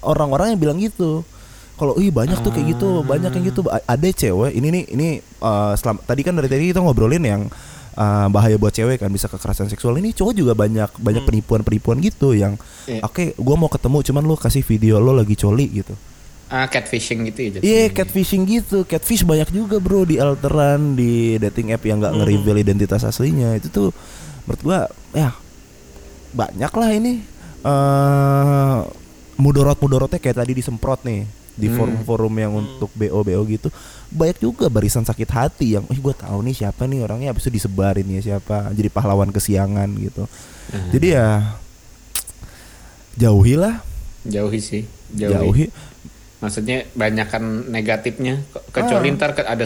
[0.00, 1.22] orang-orang yang bilang gitu.
[1.74, 3.60] Kalau ih banyak tuh kayak gitu, banyak yang gitu.
[3.68, 7.42] A- Ada cewek, ini nih, ini uh, selam- tadi kan dari tadi kita ngobrolin yang
[7.96, 9.96] uh, bahaya buat cewek kan bisa kekerasan seksual.
[9.96, 13.02] Ini cowok juga banyak banyak penipuan-penipuan gitu yang, Iya.
[13.02, 15.96] oke, gue mau ketemu, cuman lo kasih video lo lagi coli gitu.
[16.46, 17.58] ah catfishing gitu ya.
[17.58, 22.62] Iya catfishing gitu Catfish banyak juga bro Di alteran Di dating app yang gak nge-reveal
[22.62, 23.90] identitas aslinya Itu tuh
[24.46, 24.80] Menurut gua
[25.10, 25.34] Ya
[26.30, 27.26] Banyak lah ini
[27.66, 28.78] eh
[29.42, 31.26] Mudorot-mudorotnya kayak tadi disemprot nih
[31.56, 33.68] di forum-forum yang untuk BO BO gitu
[34.08, 37.54] banyak juga barisan sakit hati yang eh gue tahu nih siapa nih orangnya habis itu
[37.54, 40.24] disebarin ya siapa jadi pahlawan kesiangan gitu
[40.90, 41.28] jadi ya
[43.16, 43.82] jauhilah
[44.24, 45.30] Jauhi sih, jauhi.
[45.32, 45.66] jauhi
[46.36, 48.42] Maksudnya banyakkan negatifnya.
[48.68, 49.14] Kecuali Ah.
[49.14, 49.64] ntar ke- ada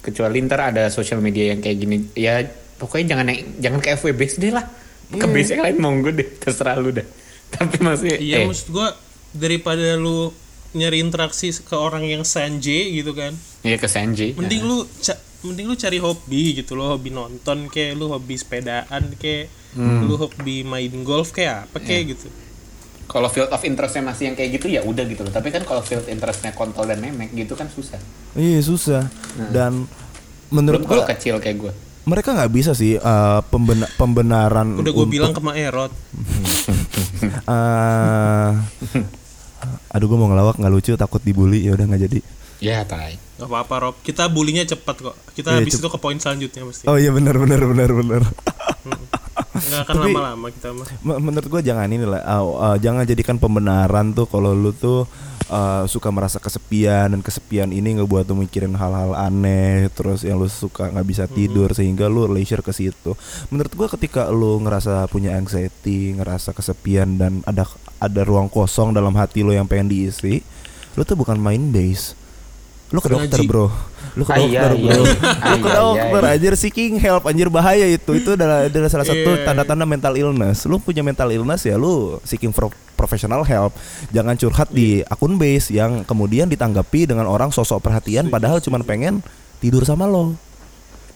[0.00, 1.96] kecuali ntar ada sosial media yang kayak gini.
[2.14, 2.40] Ya
[2.78, 4.64] pokoknya jangan yang- jangan ke FWB deh lah.
[5.10, 5.28] Ke Iya.
[5.28, 7.04] base yang lain monggo deh, terserah lu deh.
[7.52, 8.94] Tapi maksudnya Iya eh, maksud gua
[9.30, 10.30] daripada lu
[10.72, 13.34] nyari interaksi ke orang yang sanje gitu kan.
[13.60, 14.32] iya ke Sanji.
[14.32, 19.14] Mending lu ca- mending lu cari hobi gitu lo, hobi nonton kayak lu hobi sepedaan
[19.14, 20.02] kayak Hmm.
[20.04, 22.10] lu hobi main golf kayak apa kayak Iya.
[22.12, 22.26] gitu.
[23.06, 25.30] Kalau field of interestnya masih yang kayak gitu ya udah gitu loh.
[25.30, 27.98] Tapi kan kalau field interestnya kontol dan memek gitu kan susah.
[28.32, 29.06] iya susah
[29.50, 29.86] dan
[30.48, 31.72] menurut gua kecil kayak gue.
[32.02, 35.90] mereka nggak bisa sih eh, pembena- pembenaran Udah gue untuk- bilang ke Maerot.
[37.20, 38.50] Eh,
[39.88, 42.20] aduh gue mau ngelawak nggak lucu takut dibully ya udah nggak jadi
[42.60, 43.16] Ya tai.
[43.34, 45.16] Gak apa-apa Rob, kita bulinya cepat kok.
[45.32, 46.84] Kita Iya, habis cep- itu ke poin selanjutnya pasti.
[46.84, 48.22] oh iya benar benar benar benar
[49.50, 50.86] Nggak akan Tapi- lama-lama kita mah.
[51.00, 55.08] Menurut gue jangan ini lah uh, uh, jangan jadikan pembenaran tuh kalau lu tuh
[55.48, 60.46] uh, suka merasa kesepian dan kesepian ini ngebuat lu mikirin hal-hal aneh terus yang lu
[60.46, 63.16] suka nggak bisa tidur sehingga lu leisure ke situ
[63.48, 67.64] menurut gue ketika lu ngerasa punya anxiety ngerasa kesepian dan ada
[68.00, 70.40] ada ruang kosong dalam hati lo yang pengen diisi
[70.96, 72.16] lu tuh bukan main base
[72.90, 73.70] lu ke dokter bro
[74.18, 74.92] lu ke iya, dokter iya.
[74.98, 76.34] bro lu ke iya, dokter iya.
[76.34, 79.46] anjir seeking help anjir bahaya itu itu adalah, adalah salah satu Iya.
[79.46, 83.70] tanda-tanda mental illness lu punya mental illness ya lu seeking pro- professional help
[84.10, 89.22] jangan curhat di akun base yang kemudian ditanggapi dengan orang sosok perhatian padahal cuma pengen
[89.62, 90.34] tidur sama lo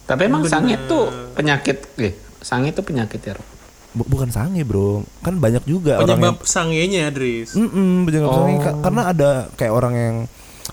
[0.05, 2.13] Tapi emang sangit tuh penyakit, eh,
[2.45, 3.41] sangit tuh penyakit ya.
[3.41, 3.49] Rob?
[3.95, 7.55] Bu- bukan sange bro kan banyak juga orang yang Penyebab sangenya, Dris.
[7.55, 8.55] Penyebab sange.
[8.59, 8.83] Ka- Oh.
[8.83, 10.17] karena ada kayak orang yang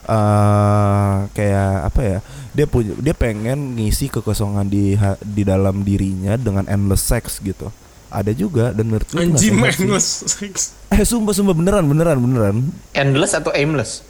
[0.04, 2.18] eh kayak apa ya
[2.52, 7.70] dia punya dia pengen ngisi kekosongan di di dalam dirinya dengan endless sex gitu
[8.08, 10.76] ada juga dan menurut gue endless sex.
[10.90, 12.56] eh sumpah sumpah beneran beneran beneran
[12.92, 14.04] Endless atau aimless?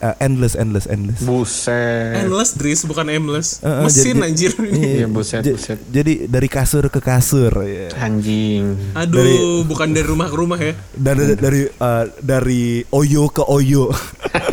[0.00, 2.24] Eh, endless endless endless Buset.
[2.24, 3.60] Endless Dris bukan aimless.
[3.60, 4.52] Eh, eh, Mesin jadi- anjir.
[4.96, 5.78] Iya, buset, Ja- buset.
[5.86, 7.92] jadi dari kasur ke kasur ya.
[7.94, 8.96] Anjing.
[8.96, 10.72] Aduh, Dari- bukan dari rumah ke rumah ya.
[10.90, 13.92] dari dari eh, dari oyo ke oyo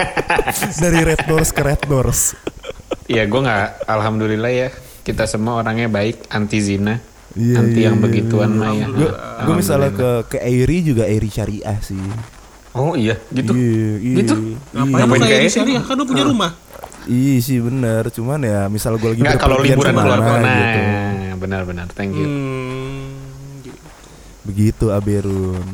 [0.83, 2.35] dari red doors ke red doors
[3.07, 3.87] Iya, gue nggak.
[3.87, 4.69] Alhamdulillah ya.
[4.99, 6.99] Kita semua orangnya baik, anti zina,
[7.31, 8.59] Iya, anti iya, yang iya, begituan iya.
[8.59, 8.87] mah ya.
[8.91, 9.09] gue
[9.47, 11.95] gue misalnya ke ke Airi juga Airi syariah sih
[12.78, 13.51] Oh iya, gitu.
[13.57, 14.34] Iya, iya, Gitu?
[14.71, 15.84] Ngapain lu Ngapain kayak di syariah?
[15.84, 16.51] Kan lu punya rumah.
[17.07, 20.51] Iya sih bener, cuman ya misal gue lagi Nggak kalau liburan ke mana keluar kota.
[20.51, 20.80] gitu.
[20.80, 21.88] Nah, benar-benar.
[21.95, 22.28] Thank you.
[22.28, 23.63] Hmm.
[23.63, 23.80] gitu.
[24.43, 25.65] Begitu Aberun.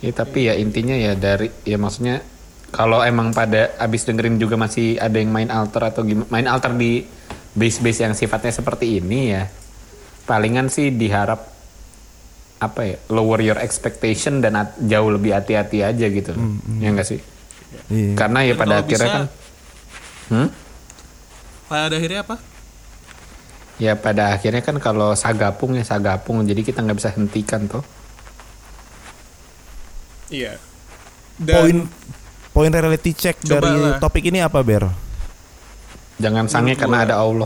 [0.00, 2.20] Ya, tapi ya intinya ya dari ya maksudnya
[2.68, 6.76] kalau emang pada abis dengerin juga masih ada yang main alter atau gimana main alter
[6.76, 7.04] di
[7.56, 9.48] base-base yang sifatnya seperti ini ya
[10.28, 11.55] palingan sih diharap
[12.56, 16.32] apa ya lower your expectation dan at- jauh lebih hati-hati aja gitu
[16.78, 17.20] ya enggak sih
[17.86, 18.16] Iya.
[18.16, 19.24] karena ya Dan pada akhirnya bisa- kan
[20.30, 20.48] hmm?
[21.66, 22.36] Pada akhirnya apa?
[23.76, 27.84] ya pada akhirnya kan kalau sagapung ya sagapung jadi kita nggak bisa hentikan tuh
[30.26, 30.58] Iya.
[31.38, 31.86] Poin
[32.50, 33.98] poin reality check Coba dari lah.
[34.00, 34.88] topik ini apa Ber?
[36.16, 37.44] jangan sange karena ada Allah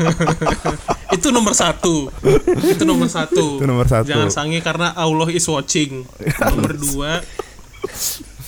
[1.16, 2.08] itu nomor satu.
[2.64, 3.60] Itu nomor satu.
[3.60, 4.08] Itu nomor satu.
[4.08, 6.06] jangan sange karena Allah is watching.
[6.40, 7.12] Nomor dua.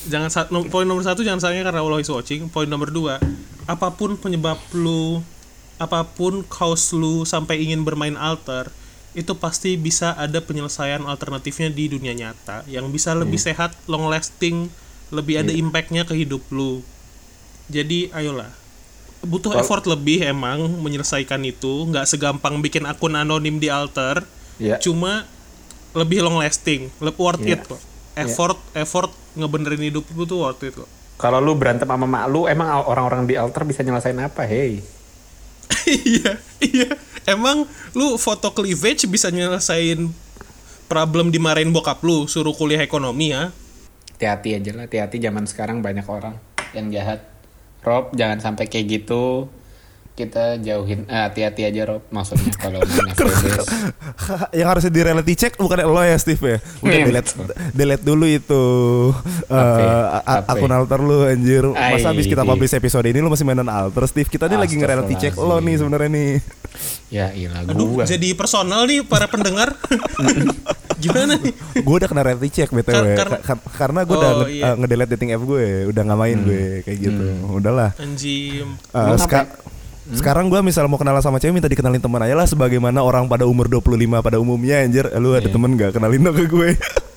[0.09, 2.48] Jangan no- poin nomor satu jangan sange karena Allah is watching.
[2.48, 3.20] Poin nomor dua
[3.66, 5.22] apa pun penyebab lu
[5.78, 8.70] apa pun cause lu sampai ingin bermain alter
[9.12, 14.72] itu pasti bisa ada penyelesaian alternatifnya di dunia nyata yang bisa lebih sehat long lasting
[15.12, 16.80] lebih ada impactnya ke hidup lu.
[17.68, 18.61] Jadi ayolah
[19.23, 24.27] butuh effort lebih emang menyelesaikan itu nggak segampang bikin akun anonim di alter
[24.59, 25.25] ya cuma
[25.95, 27.59] lebih long lasting lebih worth Iya.
[27.59, 27.81] it kok
[28.18, 32.51] effort effort ngebenerin hidup lu tuh worth it kok Kalau lu berantem sama mak lu,
[32.51, 34.43] emang orang-orang di altar bisa nyelesain apa?
[34.43, 34.83] Hey.
[35.87, 36.91] iya iya
[37.25, 37.62] emang
[37.95, 40.11] lu foto cleavage bisa nyelesain
[40.91, 43.55] problem dimarahin bokap lu suruh kuliah ekonomi ya
[44.18, 46.39] Hati-hati aja lah, hati-hati zaman sekarang banyak orang
[46.75, 47.27] yang jahat.
[47.83, 49.51] Rob, jangan sampai kayak gitu.
[50.12, 52.05] Kita jauhin, eh, hati-hati aja Rob.
[52.09, 52.78] Maksudnya kalau
[54.53, 56.59] yang harusnya di reality check bukan lo ya Steve ya.
[56.85, 57.33] Udah Iya, delete
[57.72, 58.62] delete dulu itu
[59.49, 59.83] eh, Apa?
[60.12, 60.53] a- a- Apa?
[60.55, 61.64] akun alter lu anjir.
[61.66, 64.28] Masa habis kita publish episode ini lu masih mainan alter Steve.
[64.28, 66.30] Kita ini lagi nge-reality check lo nih sebenarnya nih.
[67.09, 68.05] Ya ilah Aduh, gua.
[68.05, 69.77] jadi personal nih para pendengar.
[71.03, 71.51] Gimana nih?
[71.77, 74.51] gue udah kena reality check btw Kar- karena- Ka- ka- karena gue udah Oh, nge-
[74.53, 74.64] iya.
[74.64, 78.79] uh, ngedelete dating app gue udah nggak main gue kayak gitu udahlah Anjim.
[78.89, 79.51] Uh, Emang seka-
[80.12, 83.45] sekarang gue misal mau kenalan sama cewek minta dikenalin teman aja lah sebagaimana orang pada
[83.45, 83.83] umur 25
[84.20, 85.51] pada umumnya anjir lu ada Iya.
[85.51, 86.70] temen gak kenalin dong ke gue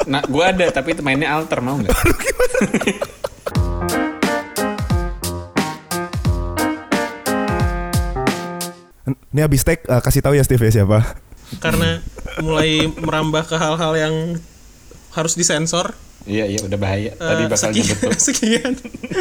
[0.05, 1.89] Nah, gua ada tapi itu mainnya alter mau nggak?
[9.35, 11.03] ini abis tag uh, kasih tahu ya Steve ya siapa?
[11.59, 11.99] Karena
[12.39, 14.15] mulai merambah ke hal-hal yang
[15.15, 15.95] harus disensor.
[16.25, 17.11] Iya iya udah bahaya.
[17.13, 18.71] Tadi Eh, bakal sekian, nyebut sekian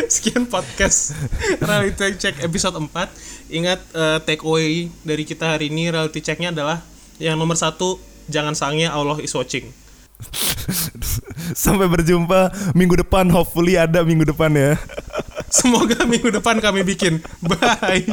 [0.08, 1.12] sekian podcast
[1.60, 2.88] reality check episode 4
[3.52, 6.80] ingat eh, take away dari kita hari ini reality checknya adalah
[7.20, 9.68] yang nomor satu jangan sangnya Allah is watching.
[11.64, 14.80] Sampai berjumpa minggu depan hopefully ada minggu depan ya.
[15.52, 17.20] Semoga minggu depan kami bikin.
[17.44, 18.08] Bye